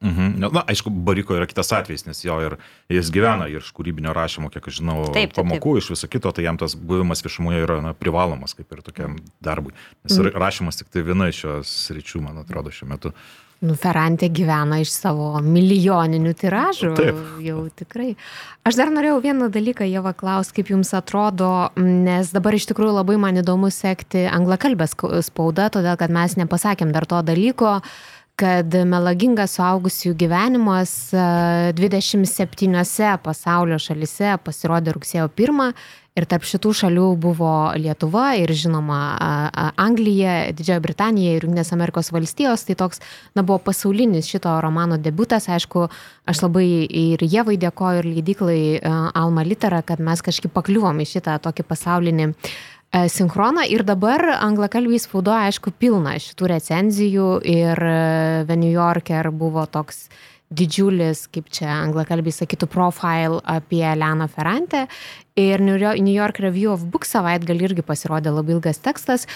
[0.00, 0.38] Mhm.
[0.40, 2.56] Na, aišku, Bariko yra kitas atvejis, nes jo ir
[2.88, 5.84] jis gyvena ir iš kūrybinio rašymo, kiek aš žinau, taip, taip, pamokų, taip.
[5.84, 9.76] iš viso kito, tai jam tas buvimas viešumoje yra na, privalomas kaip ir tokiam darbui.
[10.06, 10.32] Nes mhm.
[10.40, 13.12] rašymas tik tai viena iš šios ryčių, man atrodo, šiuo metu.
[13.60, 16.94] Nu, Ferrantė gyvena iš savo milijoninių tiražų.
[16.96, 17.18] Taip.
[17.44, 18.14] Jau tikrai.
[18.64, 23.18] Aš dar norėjau vieną dalyką, Jeva, klaus, kaip jums atrodo, nes dabar iš tikrųjų labai
[23.20, 24.96] man įdomu sekti anglakalbės
[25.28, 27.82] spaudą, todėl kad mes nepasakėm dar to dalyko.
[28.38, 30.92] Kad melagingas suaugusiųjų gyvenimas
[31.76, 35.74] 27 pasaulio šalise pasirodė rugsėjo 1
[36.18, 39.00] ir tarp šitų šalių buvo Lietuva ir žinoma
[39.80, 42.64] Anglija, Didžioji Britanija ir Junktinės Amerikos valstijos.
[42.68, 43.04] Tai toks,
[43.36, 45.48] na, buvo pasaulinis šito romano debutas.
[45.52, 45.86] Aišku,
[46.30, 48.60] aš labai ir Jėvai dėkoju ir leidiklai
[49.14, 54.24] Alma Litera, kad mes kažkaip pakliuvom į šitą tokį pasaulinį uh, E, sinchroną ir dabar
[54.42, 57.94] anglakalbiai spaudoje, aišku, pilna šitų recenzijų ir e,
[58.48, 60.08] The New Yorker buvo toks
[60.50, 64.88] didžiulis, kaip čia anglakalbiai sakytų, profile apie Leną Ferrantę
[65.38, 65.78] ir New
[66.10, 69.28] York Review of Books savaitgalį irgi pasirodė labai ilgas tekstas.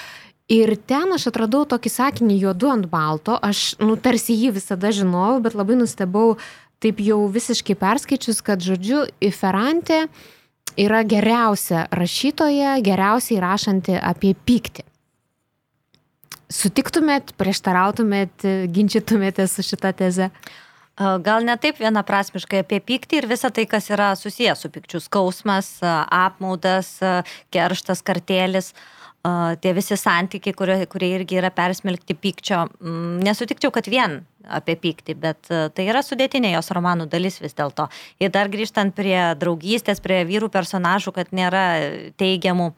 [0.51, 5.39] Ir ten aš atradau tokį sakinį juodu ant balto, aš, nu, tarsi jį visada žinojau,
[5.47, 6.35] bet labai nustebau
[6.83, 10.27] taip jau visiškai perskaičius, kad, žodžiu, į Ferrantę uh,
[10.77, 14.85] yra geriausia rašytoja, geriausiai rašanti apie pyktį.
[16.55, 20.29] Sutiktumėt, prieštarautumėt, ginčytumėte su šita teze?
[20.95, 25.81] Gal ne taip vienaprasmiškai apie pyktį ir visą tai, kas yra susijęs su pikčiu- skausmas,
[25.83, 27.01] apmaudas,
[27.51, 28.73] kerštas, kartėlis.
[29.25, 32.69] Tie visi santykiai, kurie, kurie irgi yra persmelkti pykčio.
[32.79, 37.89] Mm, nesutikčiau, kad vien apie pyktį, bet tai yra sudėtinė jos romanų dalis vis dėlto.
[38.23, 41.65] Ir dar grįžtant prie draugystės, prie vyrų personažų, kad nėra
[42.21, 42.73] teigiamų,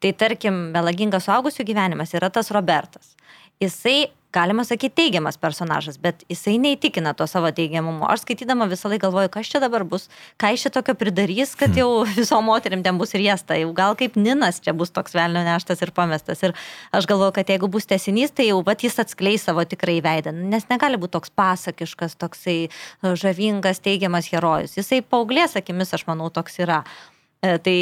[0.00, 3.14] tai tarkim, melagingas suaugusių gyvenimas yra tas Robertas.
[3.60, 8.06] Jisai galima sakyti, teigiamas personažas, bet jisai neįtikina to savo teigiamumo.
[8.08, 10.08] Aš skaitydama visą laiką galvoju, kas čia dabar bus,
[10.40, 14.16] ką iš čia tokio pridarys, kad jau viso moterim ten bus riesta, jau gal kaip
[14.20, 16.42] Ninas čia bus toks velnio neštas ir pamestas.
[16.46, 16.54] Ir
[16.94, 20.68] aš galvoju, kad jeigu bus tesinys, tai jau vat jis atskleis savo tikrai veidą, nes
[20.70, 22.58] negali būti toks pasakiškas, toksai
[23.02, 24.76] žavingas, teigiamas herojus.
[24.78, 26.84] Jisai paauglės akimis, aš manau, toks yra.
[27.40, 27.76] E, tai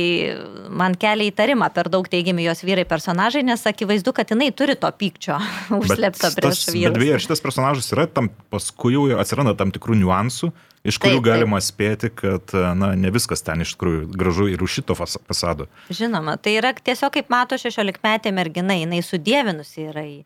[0.71, 4.91] man kelia įtarimą per daug teigiami jos vyrai personažai, nes akivaizdu, kad jinai turi to
[5.01, 5.35] pykčio
[5.81, 6.95] užslepto prieš vyrus.
[6.95, 10.53] Bet beje, šitas personažas yra tam, paskui jau atsiranda tam tikrų niuansų,
[10.87, 11.67] iš kurių taip, galima taip.
[11.73, 15.67] spėti, kad na, ne viskas ten iš tikrųjų gražu ir už šito fasado.
[15.91, 20.21] Žinoma, tai yra tiesiog kaip mato 16 metė mergina, jinai sudėvinusi yra į...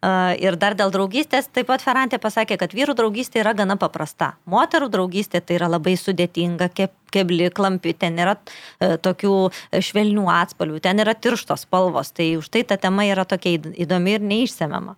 [0.00, 4.30] Ir dar dėl draugystės, taip pat Ferrantė pasakė, kad vyrų draugystė yra gana paprasta.
[4.48, 6.70] Moterų draugystė tai yra labai sudėtinga,
[7.12, 8.38] kebli, klampi, ten yra
[8.80, 9.34] e, tokių
[9.76, 14.24] švelnių atspalvių, ten yra tirštos spalvos, tai už tai ta tema yra tokia įdomi ir
[14.24, 14.96] neišsemiama.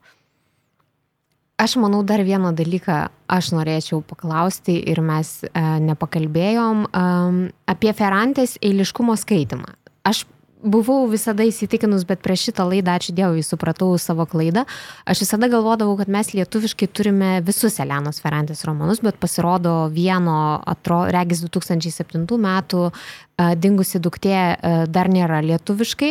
[1.62, 2.98] Aš manau, dar vieną dalyką
[3.30, 5.50] aš norėčiau paklausti ir mes e,
[5.88, 9.74] nepakalbėjom um, apie Ferrantės eiliškumo skaitimą.
[10.06, 10.24] Aš
[10.62, 14.64] buvau visada įsitikinus, bet prieš šitą laidą, ačiū Dievui, supratau savo klaidą.
[15.08, 21.04] Aš visada galvodavau, kad mes lietuviškai turime visus Elenos Ferrantės romanus, bet pasirodo vieno, atro,
[21.12, 22.90] regis 2007 metų
[23.58, 24.36] dingusi duktė
[24.92, 26.10] dar nėra lietuviškai.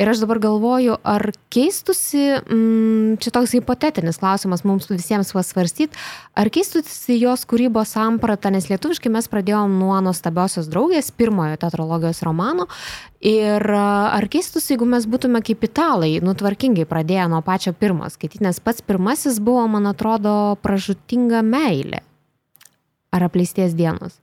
[0.00, 5.96] Ir aš dabar galvoju, ar keistusi, mm, čia toks hipotetinis klausimas mums visiems pasvarstyti,
[6.36, 12.68] ar keistusi jos kūrybos samprata, nes lietuviškai mes pradėjom nuo nuostabiosios draugės, pirmojo teatrologijos romano.
[13.26, 18.60] Ir ar keistusi, jeigu mes būtume kaip italai, nutvarkingai pradėję nuo pačio pirmo skaityti, nes
[18.60, 22.04] pats pirmasis buvo, man atrodo, pražutinga meilė.
[23.16, 24.20] Ar apleisties dienos?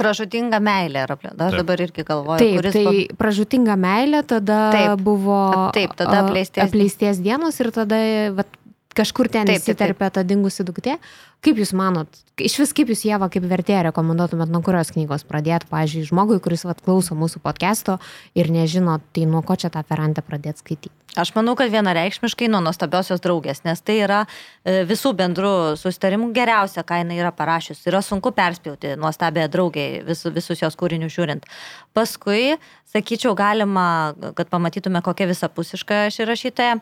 [0.00, 1.36] Pražutinga meilė aplink.
[1.46, 2.40] Aš dabar irgi galvoju.
[2.42, 3.18] Taip, tai po...
[3.20, 5.40] pražutinga meilė tada taip, buvo
[5.76, 8.00] taip, tada apleisties, apleisties dienos ir tada
[8.38, 8.59] vat,
[8.96, 10.98] kažkur ten įsiterpė ta dingusi duktė.
[11.40, 15.70] Kaip Jūs manot, iš vis kaip Jūs Jėva kaip vertėja rekomenduotumėt, nuo kurios knygos pradėti,
[15.70, 17.96] pavyzdžiui, žmogui, kuris vat, klauso mūsų podcast'o
[18.36, 20.92] ir nežino, tai nuo ko čia tą ferantę pradėti skaityti?
[21.18, 26.84] Aš manau, kad vienareikšmiškai nuo nuostabiosios draugės, nes tai yra e, visų bendrų susitarimų geriausia,
[26.86, 27.80] ką jinai yra parašius.
[27.90, 31.48] Yra sunku perspjauti nuostabę draugę vis, visus jos kūrinius žiūrint.
[31.96, 36.76] Paskui, sakyčiau, galima, kad pamatytume, kokia visapusiška ši rašytoja,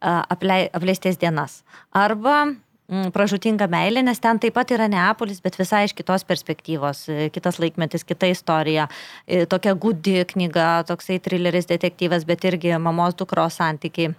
[0.00, 1.62] apleisties dienas.
[1.96, 2.50] Arba
[3.14, 7.60] pražutinga meilė, nes ten taip pat yra Neapolis, bet visai iš kitos perspektyvos, e, kitas
[7.62, 8.88] laikmetis, kita istorija,
[9.26, 14.14] e, tokia gudi knyga, toksai trileris detektyvas, bet irgi mamos dukros santykiai.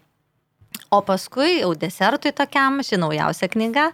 [0.92, 3.90] O paskui jau desertui tokiam ši naujausia knyga,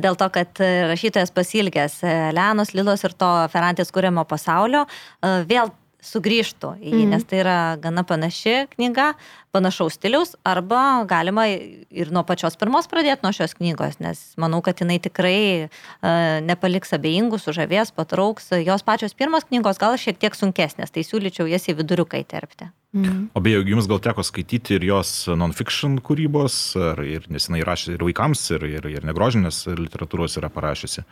[0.00, 1.98] dėl to, kad rašytojas pasilgęs
[2.32, 4.86] Lenos, Lilos ir to Ferrantės kūrimo pasaulio,
[5.20, 5.72] e, vėl
[6.04, 7.14] sugrįžtų į jį, mm.
[7.14, 9.14] nes tai yra gana panaši knyga,
[9.54, 14.82] panašaus stiliaus, arba galima ir nuo pačios pirmos pradėti nuo šios knygos, nes manau, kad
[14.82, 15.36] jinai tikrai
[15.66, 18.50] uh, nepaliks abejingų, sužavės, patrauks.
[18.64, 22.70] Jos pačios pirmos knygos gal šiek tiek sunkesnės, tai siūlyčiau jas į viduriuką įterpti.
[22.94, 23.30] Mm.
[23.34, 26.58] O beje, jums gal teko skaityti ir jos non-fiction kūrybos,
[26.92, 31.02] ar, ir nes jinai rašė ir vaikams, ir, ir, ir negrožinės literatūros yra parašiusi.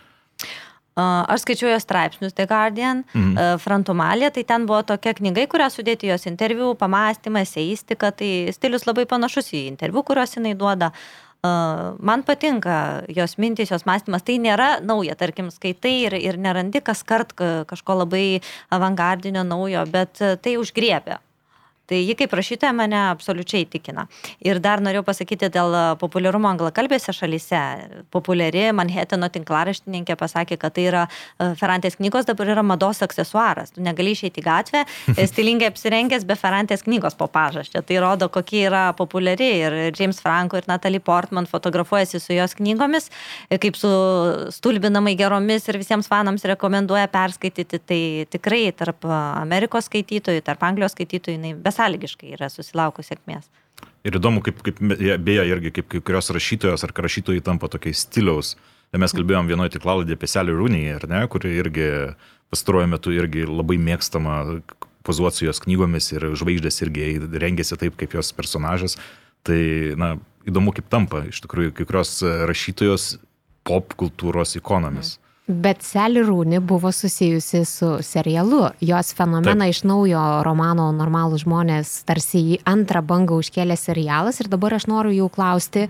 [0.95, 3.59] Aš skaičiu jos straipsnius The Guardian, mhm.
[3.63, 9.07] Frantumalė, tai ten buvo tokia knyga, kurią sudėti jos interviu, pamastymas, eistika, tai stilius labai
[9.09, 10.93] panašus į interviu, kuriuos jinai duoda.
[11.43, 17.03] Man patinka jos mintys, jos mąstymas, tai nėra nauja, tarkim, skaitai ir, ir nerandi kas
[17.03, 18.39] kart kažko labai
[18.71, 21.19] avangardinio naujo, bet tai užgriebia.
[21.93, 24.07] Tai ji kaip rašytoja mane absoliučiai įtikina.
[24.41, 27.59] Ir dar noriu pasakyti dėl populiarumo anglakalbėse šalyse.
[28.15, 33.75] Populiari Manhattano tinklaraštininkė pasakė, kad tai yra e, Ferrantės knygos dabar yra mados aksesuaras.
[33.75, 34.83] Tu negali išeiti į gatvę,
[35.19, 37.85] e, stilingai apsirengęs be Ferrantės knygos po pažaštė.
[37.85, 39.51] Tai rodo, kokia yra populiari.
[39.67, 43.11] Ir James Franco ir Natalie Portman fotografuojasi su jos knygomis,
[43.51, 43.93] e, kaip su
[44.57, 47.85] stulbinamai geromis ir visiems fanams rekomenduoja perskaityti.
[47.85, 51.82] Tai tikrai tarp Amerikos skaitytojų, tarp Anglijos skaitytojų, besąlygiškai
[52.37, 53.49] yra susilaukus sėkmės.
[54.07, 58.57] Ir įdomu, kaip, kaip beje, irgi kaip kai kurios rašytojos ar rašytojai tampa tokiais stiliaus.
[58.93, 61.87] Mes kalbėjom vienoje tiklaladėje apie Selį Rūnį, ar ne, kuri irgi
[62.53, 64.61] pastaruoju metu irgi labai mėgstama
[65.07, 67.07] pozuoti su jos knygomis ir žvaigždės irgi
[67.41, 68.99] rengiasi taip, kaip jos personažas.
[69.47, 69.63] Tai,
[69.99, 70.13] na,
[70.47, 73.17] įdomu, kaip tampa iš tikrųjų kai kurios rašytojos
[73.67, 75.17] pop kultūros ikonomis.
[75.47, 78.69] Bet Sally Rooney buvo susijusi su serialu.
[78.81, 79.75] Jos fenomeną Taip.
[79.75, 85.11] iš naujo romano Normalų žmonės tarsi į antrą bangą užkėlė serialas ir dabar aš noriu
[85.17, 85.89] jau klausti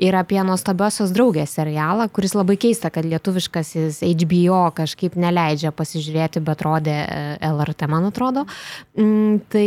[0.00, 6.64] ir apie nuostabiosios draugės serialą, kuris labai keista, kad lietuviškasis HBO kažkaip neleidžia pasižiūrėti, bet
[6.64, 7.20] rodė e,
[7.50, 8.46] LRT, man atrodo.
[8.96, 9.66] Mm, tai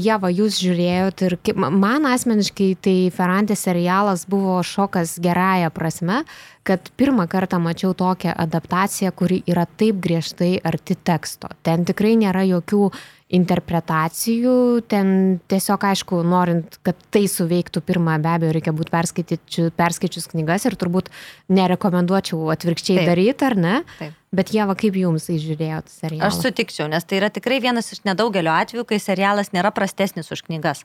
[0.00, 6.22] Jeva, jūs žiūrėjot ir man asmeniškai tai Ferrantės serialas buvo šokas gerąją prasme,
[6.64, 11.50] kad pirmą kartą mačiau tokią adaptaciją, kuri yra taip griežtai arti teksto.
[11.62, 12.88] Ten tikrai nėra jokių
[13.32, 18.92] interpretacijų, ten tiesiog aišku, norint, kad tai suveiktų pirmą, be abejo, reikia būti
[19.78, 21.08] perskaičius knygas ir turbūt
[21.48, 23.80] nerekomenduočiau atvirkščiai daryti, ar ne?
[23.96, 24.20] Taip.
[24.34, 26.26] Bet Jeva, kaip jums įžiūrėjot serialą?
[26.26, 30.42] Aš sutikčiau, nes tai yra tikrai vienas iš nedaugelio atvejų, kai serialas nėra prastesnis už
[30.48, 30.82] knygas.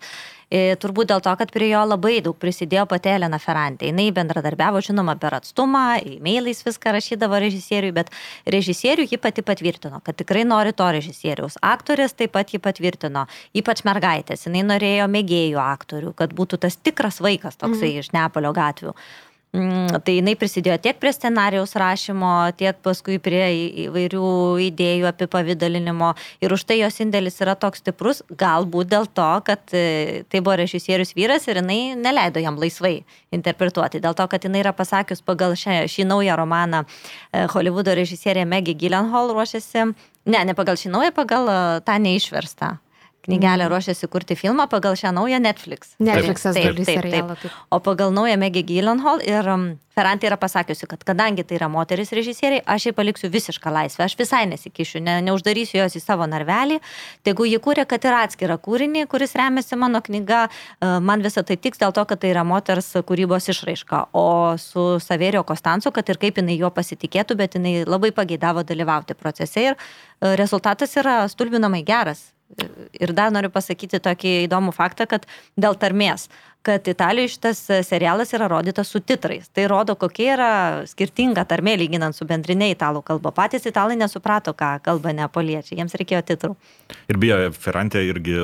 [0.49, 3.89] E, turbūt dėl to, kad prie jo labai daug prisidėjo pati Elena Ferrantė.
[3.89, 8.13] Jis bendradarbiavo, žinoma, per atstumą, e-mailais viską rašydavo režisieriui, bet
[8.49, 11.57] režisieriui ji pati patvirtino, kad tikrai nori to režisieriaus.
[11.65, 13.25] Aktorės taip pat ji patvirtino,
[13.57, 14.45] ypač mergaitės.
[14.45, 18.03] Jis norėjo mėgėjų aktorių, kad būtų tas tikras vaikas toksai mm.
[18.03, 18.93] iš Neapolio gatvių.
[19.49, 23.47] Mm, tai jinai prisidėjo tiek prie scenarijaus rašymo, tiek paskui prie
[23.87, 24.27] įvairių
[24.67, 26.11] idėjų apipavydalinimo.
[26.45, 30.59] Ir už tai jos indėlis yra toks stiprus, galbūt dėl to, kad e, tai buvo
[30.61, 32.99] režisierius vyras ir jinai neleido jam laisvai
[33.33, 34.03] interpretuoti.
[34.03, 38.77] Dėl to, kad jinai yra pasakius pagal šią, šį naują romaną e, Hollywoodo režisierė Maggie
[38.77, 39.89] Gyllenhaal ruošiasi,
[40.29, 42.77] ne, ne pagal šį naują, pagal e, tą neišverstą
[43.25, 43.69] knygelę mm.
[43.71, 45.95] ruošiasi kurti filmą pagal šią naują Netflix.
[45.99, 47.51] Netflixas taip, taip, taip, serialą, taip.
[47.69, 49.65] O pagal naują Maggie Gyllenhaal ir um,
[49.99, 54.15] Ferrantė yra pasakiusi, kad kadangi tai yra moteris režisieriai, aš jai paliksiu visišką laisvę, aš
[54.19, 56.79] visai nesikišiu, ne, neuždarysiu jos į savo narvelį,
[57.27, 61.59] tegu ji kūrė, kad yra atskira kūrinį, kuris remiasi mano knyga, uh, man visą tai
[61.59, 66.21] tiks dėl to, kad tai yra moters kūrybos išraiška, o su Saverio Kostancu, kad ir
[66.21, 71.83] kaip jinai juo pasitikėtų, bet jinai labai pageidavo dalyvauti procese ir uh, rezultatas yra stulbinamai
[71.83, 72.29] geras
[72.99, 75.27] Ir dar noriu pasakyti tokį įdomų faktą, kad
[75.59, 76.27] dėl tarmės,
[76.65, 79.47] kad Italijoje šitas serialas yra rodytas su titrais.
[79.53, 80.49] Tai rodo, kokia yra
[80.89, 83.31] skirtinga tarmė lyginant su bendrinė italų kalba.
[83.35, 86.57] Patys italai nesuprato, ką kalba neapoliečiai, jiems reikėjo titrų.
[87.13, 88.35] Ir beje, Ferrantė irgi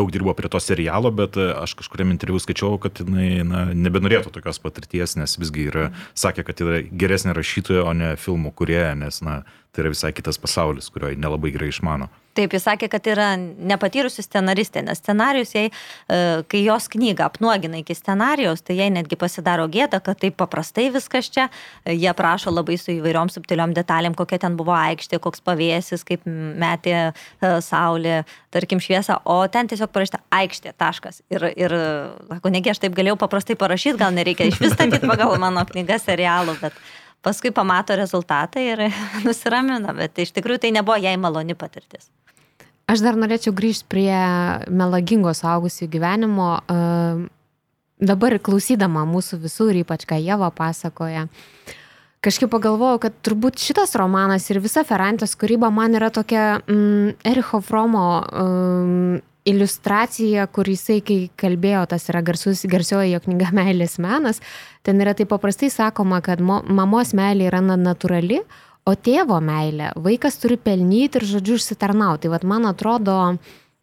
[0.00, 4.58] daug dirbo prie to serialo, bet aš kažkuriam interviu skaičiau, kad jinai na, nebenorėtų tokios
[4.64, 9.42] patirties, nes visgi yra, sakė, kad yra geresnė rašytoja, o ne filmų kurieja, nes na,
[9.70, 12.10] tai yra visai kitas pasaulis, kurio nelabai gerai išmano.
[12.40, 17.82] Taip, jis sakė, kad yra nepatyrusi scenaristė, nes scenarius jai, e, kai jos knygą apnuogina
[17.82, 21.50] iki scenarijaus, tai jai netgi pasidaro gėda, kad taip paprastai viskas čia,
[21.84, 26.24] e, jie prašo labai su įvairiom subtiliom detalėm, kokia ten buvo aikštė, koks pavėsis, kaip
[26.24, 27.12] metė e,
[27.66, 28.22] saulė,
[28.56, 31.20] tarkim šviesa, o ten tiesiog parašyta aikštė, taškas.
[31.28, 31.76] Ir, ir
[32.30, 36.00] sako, negi aš taip galėjau paprastai parašyti, gal nereikia iš vis statyti pagal mano knygą
[36.00, 36.80] serialų, bet
[37.22, 38.86] paskui pamato rezultatą ir
[39.26, 42.08] nusiramina, bet iš tikrųjų tai nebuvo jai maloni patirtis.
[42.90, 44.14] Aš dar norėčiau grįžti prie
[44.66, 46.50] melagingo suaugusių gyvenimo.
[48.00, 51.26] Dabar klausydama mūsų visų ir ypač ką Jėva pasakoja,
[52.24, 57.60] kažkaip pagalvojau, kad turbūt šitas romanas ir visa Ferrantės kūryba man yra tokia mm, Ericho
[57.64, 59.20] Fromo mm,
[59.52, 64.40] iliustracija, kur jisai, kai kalbėjo, tas yra garsus, garsioji jo knyga Meilės menas,
[64.84, 68.42] ten yra taip paprastai sakoma, kad mo, mamos meilė yra natūrali,
[68.90, 72.26] O tėvo meilė, vaikas turi pelnyti ir, žodžiu, užsitarnauti.
[72.26, 73.16] Tai vad, man atrodo,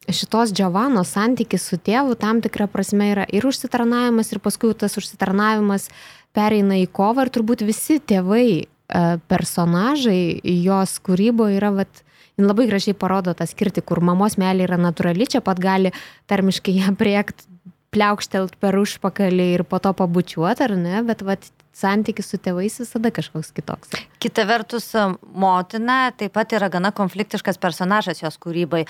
[0.07, 5.87] šitos Džiovano santykis su tėvu tam tikrą prasme yra ir užsitarnavimas, ir paskui tas užsitarnavimas
[6.35, 12.03] pereina į kovą ir turbūt visi tėvai, e, personažai jos kūryboje yra, vat,
[12.37, 15.93] labai gražiai parodo tą skirtį, kur mamos meilė yra natūrali, čia pat gali
[16.29, 17.47] tarmiškai ją priekti,
[17.95, 21.47] pliaukštelt per užpakalį ir po to pabučiuoti, ar ne, bet vat,
[21.77, 23.93] santykis su tėvais visada kažkoks kitoks.
[24.21, 24.89] Kita vertus,
[25.37, 28.83] motina taip pat yra gana konfliktiškas personažas jos kūrybai.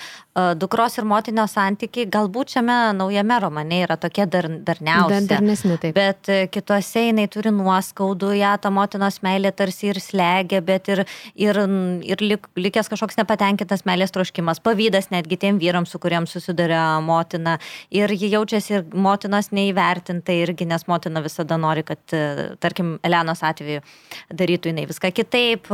[0.56, 5.26] Dukros ir motinio santykiai galbūt šiame naujame romane yra tokie dar, darniausi.
[5.28, 5.96] Dar, darnesni taip.
[5.96, 11.04] Bet e, kituose jinai turi nuoskaudų, ją ta motinos meilė tarsi ir slegia, bet ir,
[11.36, 11.60] ir,
[12.08, 17.58] ir lik, likęs kažkoks nepatenkintas meilės troškimas, pavydas netgi tiem vyrams, su kuriems susiduria motina.
[17.94, 23.42] Ir ji jaučiasi ir motinos neįvertinta irgi, nes motina visada nori, kad, e, tarkim, Elenos
[23.42, 23.82] atveju
[24.30, 25.68] darytų jinai viską kitaip,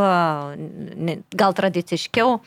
[1.34, 2.40] gal tradiciškiau,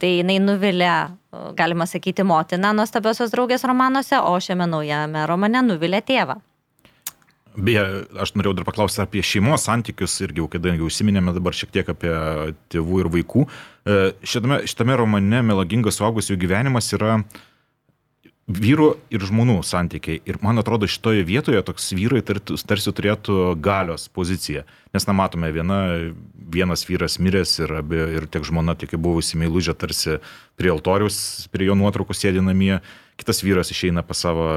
[0.00, 1.10] tai jinai nuvilia,
[1.56, 6.40] galima sakyti, motiną nuostabiosios draugės romanuose, o šiame naujame romane nuvilia tėvą.
[7.58, 7.82] Beje,
[8.22, 12.12] aš norėjau dar paklausti apie šeimos santykius irgi, kadangi užsiminėme dabar šiek tiek apie
[12.70, 13.42] tėvų ir vaikų.
[13.42, 17.16] E, šitame, šitame romane Melagingas suaugusių gyvenimas yra
[18.48, 20.22] vyrų ir žmonių santykiai.
[20.24, 24.64] Ir man atrodo, šitoje vietoje toks vyrai tarsi turėtų galios poziciją.
[24.96, 25.80] Nes nematome, viena,
[26.32, 30.16] vienas vyras miręs ir, abi, ir tiek žmona, tiek buvusi meilužė tarsi
[30.56, 32.78] prie altorius, prie jo nuotraukų sėdi namie.
[33.20, 34.48] Kitas vyras išeina pas savo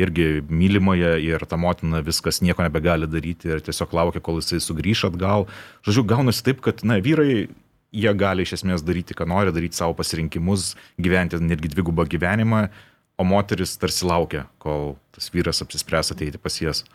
[0.00, 5.06] irgi mylimąją ir ta motina viskas nieko nebegali daryti ir tiesiog laukia, kol jisai sugrįš
[5.12, 5.46] atgal.
[5.86, 7.44] Žodžiu, gaunasi taip, kad na, vyrai
[7.92, 12.68] jie gali iš esmės daryti, ką nori, daryti savo pasirinkimus, gyventi netgi dvigubą gyvenimą
[13.20, 16.86] o moteris tarsi laukia, kol tas vyras apsispręs ateiti pas jas.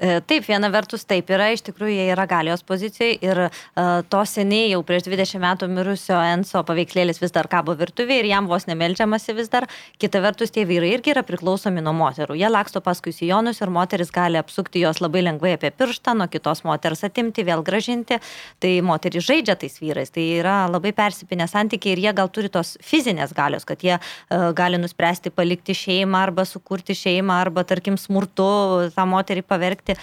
[0.00, 4.20] E, taip, viena vertus taip yra, iš tikrųjų jie yra galios pozicijoje ir uh, to
[4.24, 8.64] seniai jau prieš 20 metų mirusio Enso paveikslėlis vis dar kabo virtuvėje ir jam vos
[8.68, 9.66] nemelčiamasi vis dar.
[10.00, 12.38] Kita vertus, tie vyrai irgi yra priklausomi nuo moterų.
[12.40, 16.64] Jie laksto paskui sijonus ir moteris gali apsukti jos labai lengvai apie pirštą, nuo kitos
[16.64, 18.22] moters atimti, vėl gražinti.
[18.64, 20.14] Tai moteris žaidžia tais vyrais.
[20.14, 24.48] Tai yra labai persipinę santykiai ir jie gal turi tos fizinės galios, kad jie uh,
[24.56, 28.48] gali nuspręsti palikti šeimą arba sukurti šeimą arba, tarkim, smurtu
[28.96, 29.96] tą moterį pavergti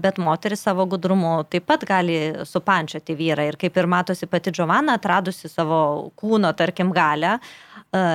[0.00, 2.16] bet moteris savo gudrumu taip pat gali
[2.48, 3.44] supančioti vyrą.
[3.50, 7.36] Ir kaip ir matosi pati Džovana, atradusi savo kūno, tarkim, galę,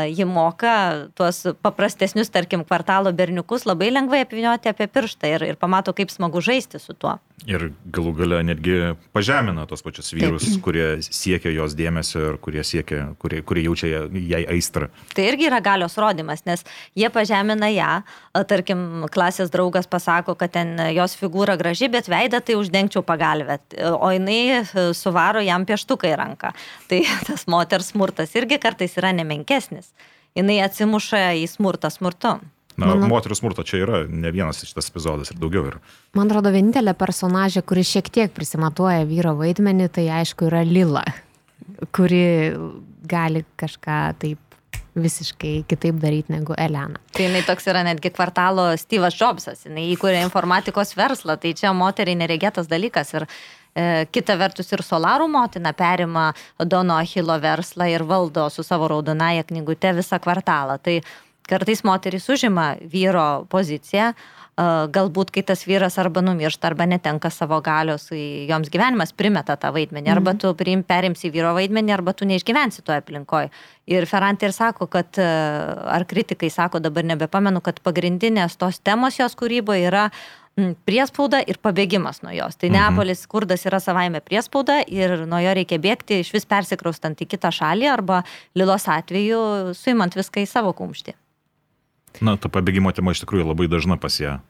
[0.09, 5.93] ji moka tuos paprastesnius, tarkim, kvartalo berniukus labai lengvai apvinioti apie pirštą ir, ir pamato,
[5.95, 7.17] kaip smagu žaisti su tuo.
[7.49, 10.59] Ir galų gale netgi pažemina tos pačius vyrus, Taip.
[10.61, 14.91] kurie siekia jos dėmesio ir kurie, siekia, kurie, kurie jaučia jai aistrą.
[15.15, 16.61] Tai irgi yra galios rodimas, nes
[16.93, 18.03] jie pažemina ją,
[18.51, 23.57] tarkim, klasės draugas pasako, kad ten jos figūra graži, bet veidą tai uždengčiau pagalbę,
[23.97, 24.61] o jinai
[24.93, 26.53] suvaro jam pieštuką į ranką.
[26.91, 27.01] Tai
[27.31, 29.60] tas moters smurtas irgi kartais yra nemenkesnis.
[30.37, 32.37] Jinai atsimuša į smurtą smurtu.
[32.79, 33.09] Na, Mano...
[33.11, 35.81] moterų smurto čia yra ne vienas šitas epizodas ir daugiau yra.
[36.17, 41.03] Man atrodo, vienintelė personažė, kuri šiek tiek prisimatuoja vyro vaidmenį, tai aišku yra Lila,
[41.91, 42.23] kuri
[43.11, 44.39] gali kažką taip
[44.95, 46.99] visiškai kitaip daryti negu Elena.
[47.15, 52.19] Tai jinai toks yra netgi kvartalo Steve'as Jobsas, jinai įkūrė informatikos verslą, tai čia moteriai
[52.19, 53.13] neregėtas dalykas.
[53.15, 53.27] Ir
[54.11, 59.93] kita vertus ir Solarų motina perima Dono Achilo verslą ir valdo su savo raudonaja knygute
[59.95, 60.75] visą kvartalą.
[60.83, 60.99] Tai
[61.47, 64.11] kartais moteris užima vyro poziciją,
[64.91, 70.11] galbūt kai tas vyras arba numiršta, arba netenka savo galios, joms gyvenimas primeta tą vaidmenį,
[70.11, 70.41] arba mhm.
[70.43, 73.49] tu priim, perimsi vyro vaidmenį, arba tu neišgyvensi toje aplinkoje.
[73.91, 79.35] Ir Ferrantė ir sako, kad, ar kritikai sako, dabar nebepamenu, kad pagrindinės tos temos jos
[79.39, 80.09] kūryboje yra
[80.85, 82.57] priespauda ir pabėgimas nuo jos.
[82.59, 82.75] Tai mhm.
[82.77, 87.53] Neapolis skurdas yra savaime priespauda ir nuo jo reikia bėgti iš vis persikraustant į kitą
[87.55, 88.21] šalį arba
[88.57, 91.15] Lilos atveju suimant viską į savo kumštį.
[92.21, 94.41] Na, ta pabėgimo tema iš tikrųjų labai dažna pas ją.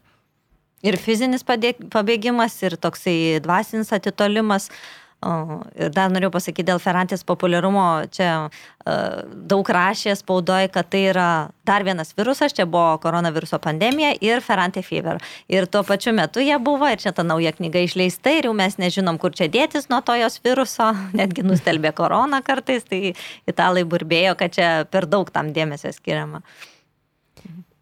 [0.81, 4.71] Ir fizinis pabėgimas, ir toksai dvasinis atitolimas.
[4.71, 11.27] Ir dar noriu pasakyti dėl Ferrantės populiarumo, čia uh, daug rašė spaudoje, kad tai yra
[11.67, 15.21] dar vienas virusas, čia buvo koronaviruso pandemija ir Ferrantė fever.
[15.51, 18.79] Ir tuo pačiu metu jie buvo ir čia ta nauja knyga išleista ir jau mes
[18.81, 23.13] nežinom, kur čia dėtis nuo to jos viruso, netgi nustelbė korona kartais, tai
[23.49, 26.41] italai burbėjo, kad čia per daug tam dėmesio skiriama.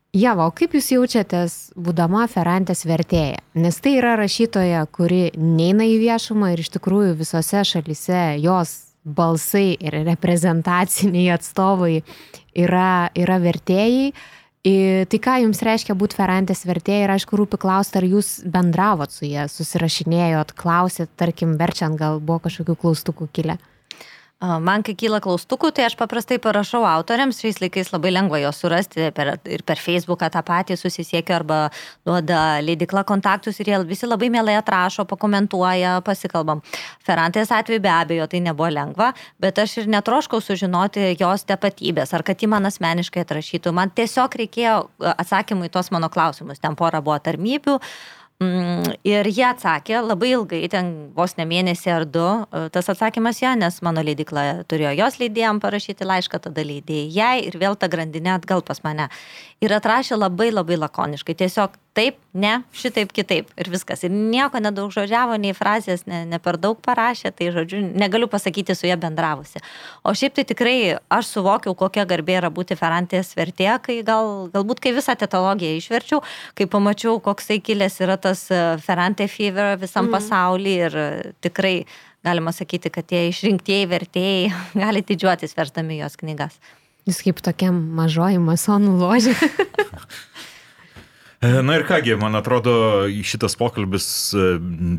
[0.10, 3.44] Jeva, o kaip jūs jaučiatės, būdama Ferrantės vertėja?
[3.54, 8.72] Nes tai yra rašytoja, kuri neina į viešumą ir iš tikrųjų visose šalise jos
[9.06, 12.00] balsai ir reprezentaciniai atstovai
[12.58, 14.10] yra, yra vertėjai.
[14.66, 19.14] Ir tai ką jums reiškia būti Ferrantės vertėja ir aišku, rūpi klausti, ar jūs bendravot
[19.14, 23.62] su jie, susirašinėjot, klausėt, tarkim, verčiant gal buvo kažkokių klaustukų kilę?
[24.40, 29.10] Man, kai kyla klaustukų, tai aš paprastai parašau autoriams, šiais laikais labai lengva juos surasti
[29.12, 31.58] per, ir per Facebooką tą patį susisiekia arba
[32.08, 36.62] duoda leidikla kontaktus ir jie visi labai mielai atrašo, pakomentuoja, pasikalbam.
[37.04, 39.10] Ferrantės atveju be abejo tai nebuvo lengva,
[39.44, 43.76] bet aš ir netroškau sužinoti jos tapatybės, ar kad ji man asmeniškai atrašytų.
[43.76, 44.78] Man tiesiog reikėjo
[45.18, 46.64] atsakymų į tuos mano klausimus.
[46.64, 47.76] Ten pora buvo tarmybių.
[47.76, 53.42] Uh, ir jie atsakė labai ilgai, ten vos ne mėnesį ar du, e, tas atsakymas
[53.42, 57.90] ją, nes mano leidikla turėjo jos leidėjams parašyti laišką, tada leidėjai jai ir vėl ta
[57.92, 59.10] grandinė atgal pas mane.
[59.60, 64.04] Ir atrašė labai labai lakoniškai, tiesiog taip, ne, šitaip, kitaip ir viskas.
[64.06, 68.76] Ir nieko nedaug žodžiavo, nei frazės ne, ne per daug parašė, tai žodžiu, negaliu pasakyti
[68.78, 69.62] su ją bendravusi.
[70.08, 70.76] O šiaip tai tikrai
[71.12, 76.22] aš suvokiau, kokia garbė yra būti Ferrantės vertė, kai gal, galbūt kai visą tetologiją išverčiau,
[76.58, 80.18] kai pamačiau, koksai kilęs yra tas e, Ferrantė fever visam mm.
[80.18, 81.00] pasaulyje ir
[81.44, 81.74] tikrai
[82.26, 86.60] galima sakyti, kad tie išrinktieji vertėjai gali didžiuotis versdami jos knygas.
[87.10, 89.36] Jūs kaip tokia mažoji masonų ložė.
[91.42, 92.72] E, Na ir kągi, man atrodo,
[93.24, 94.48] šitas pokalbis e,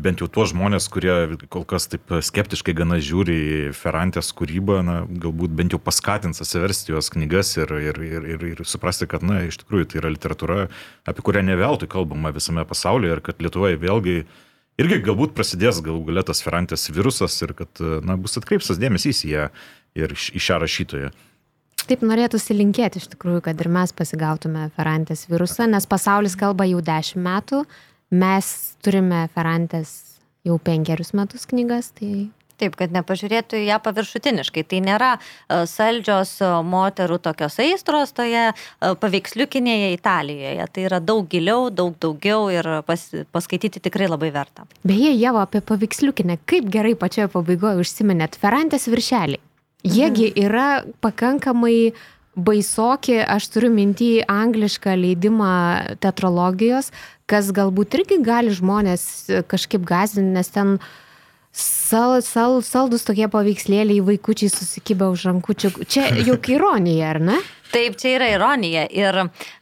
[0.01, 4.95] bent jau tuos žmonės, kurie kol kas taip skeptiškai gana žiūri į Ferrantės kūrybą, na,
[5.05, 9.43] galbūt bent jau paskatins atsiversti jos knygas ir, ir, ir, ir, ir suprasti, kad, na,
[9.45, 10.65] iš tikrųjų tai yra literatūra,
[11.13, 14.23] apie kurią ne veltui kalbama visame pasaulyje ir kad Lietuvoje vėlgi
[14.81, 19.35] irgi galbūt prasidės galų galę tas Ferrantės virusas ir kad, na, bus atkreipsas dėmesys į
[19.35, 19.51] ją
[19.93, 21.13] ir į šią rašytoją.
[21.89, 26.83] Taip norėtųsi linkėti iš tikrųjų, kad ir mes pasigautume Ferrantės virusą, nes pasaulis kalba jau
[26.85, 27.63] dešimt metų,
[28.11, 28.51] mes
[28.85, 29.95] turime Ferrantės
[30.47, 32.29] jau penkerius metus knygas, tai
[32.61, 34.63] Taip, kad nepažiūrėtų į ją paviršutiniškai.
[34.69, 38.53] Tai nėra e, saldžios e, moterų tokios aistros toje e,
[39.01, 40.67] paveiksliukinėje Italijoje.
[40.75, 44.67] Tai yra daug giliau, daug daugiau ir pas, paskaityti tikrai labai verta.
[44.85, 49.41] Beje, Jėva apie paveiksliukinę, kaip gerai pačioje pabaigoje užsiminėt, Ferrantės viršelį.
[49.87, 51.93] Jiegi yra pakankamai
[52.37, 55.53] baisoki, aš turiu mintį anglišką leidimą
[56.03, 56.91] teatrologijos,
[57.29, 59.03] kas galbūt irgi gali žmonės
[59.51, 60.77] kažkaip gazdinti, nes ten
[61.51, 65.73] sal, sal, saldus tokie paveikslėliai, vaikučiai susikibę už rankučių.
[65.83, 67.41] Čia juk ironija, ar ne?
[67.71, 69.15] Taip, čia yra ironija ir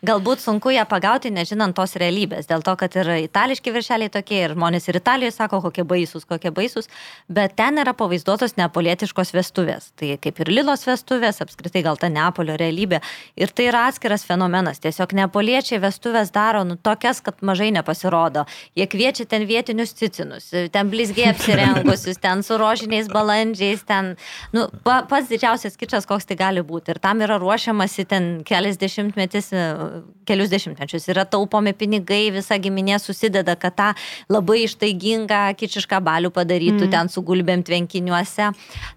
[0.06, 4.56] galbūt sunku ją pagauti, nežinant tos realybės, dėl to, kad ir itališki viršeliai tokie ir
[4.56, 6.90] žmonės ir Italijoje sako, kokie baisus, kokie baisus,
[7.30, 9.92] bet ten yra pavaizduotos neapolietiškos vestuvės.
[10.00, 13.02] Tai kaip ir Lilos vestuvės, apskritai gal ta Neapolio realybė.
[13.38, 14.82] Ir tai yra atskiras fenomenas.
[14.82, 18.48] Tiesiog neapoliečiai vestuvės daro nu, tokias, kad mažai nepasirodo.
[18.74, 24.16] Jie kviečia ten vietinius cicinus, ten blizgiai apsirengusius, ten su rožiniais balandžiais, ten
[24.56, 26.96] nu, pa, pats didžiausias kičas, koks tai gali būti.
[26.96, 32.58] Ir tam yra ruošiamas visi ten kelias dešimtmetis, e, kelius dešimtmečius yra taupomi pinigai, visa
[32.58, 33.90] giminė susideda, kad tą
[34.30, 36.92] labai ištaigingą kičišką balių padarytų mm.
[36.92, 38.52] ten su gulbėm tvenkiniuose.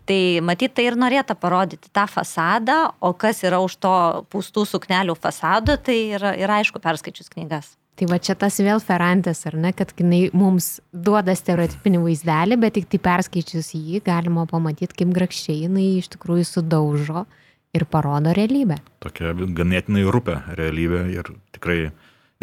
[0.07, 3.95] Tai matyt, tai ir norėta parodyti tą fasadą, o kas yra už to
[4.31, 7.77] pūstų suknelių fasado, tai yra, yra aišku perskaičius knygas.
[7.93, 12.79] Tai va čia tas vėl ferantės, ar ne, kad jinai mums duoda stereotipinį vaizdelį, bet
[12.79, 17.27] tik tai perskaičius jį galima pamatyti, kaip grakščiai jinai iš tikrųjų sudaužo
[17.73, 18.77] ir parodo realybę.
[19.03, 21.79] Tokia ganėtinai rūpia realybė ir tikrai,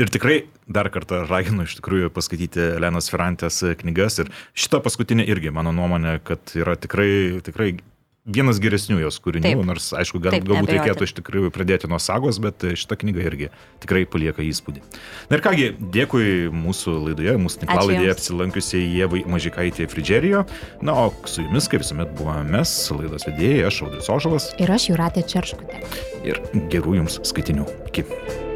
[0.02, 5.54] ir tikrai dar kartą raginu iš tikrųjų paskaityti Elenos Ferrantės knygas ir šita paskutinė irgi,
[5.54, 7.12] mano nuomonė, kad yra tikrai,
[7.46, 7.76] tikrai
[8.30, 9.64] vienas geresnių jos kūrinių, Taip.
[9.68, 10.90] nors aišku, gal, Taip, galbūt nebejoti.
[10.90, 13.50] reikėtų iš tikrųjų pradėti nuo sagos, bet šita knyga irgi
[13.84, 14.84] tikrai palieka įspūdį.
[15.32, 16.26] Na ir kągi, dėkui
[16.56, 20.46] mūsų laidoje, mūsų tinklalaidėje apsilankiusiai Jėvai Mažikaitė Fridžerijo.
[20.86, 24.52] Na, o su jumis, kaip visuomet, buvome mes, laidos vedėjai, aš Audrius Ožalas.
[24.62, 25.82] Ir aš Juratė Čerškutė.
[26.28, 27.68] Ir gerų jums skaitinių.
[27.90, 28.49] Iki.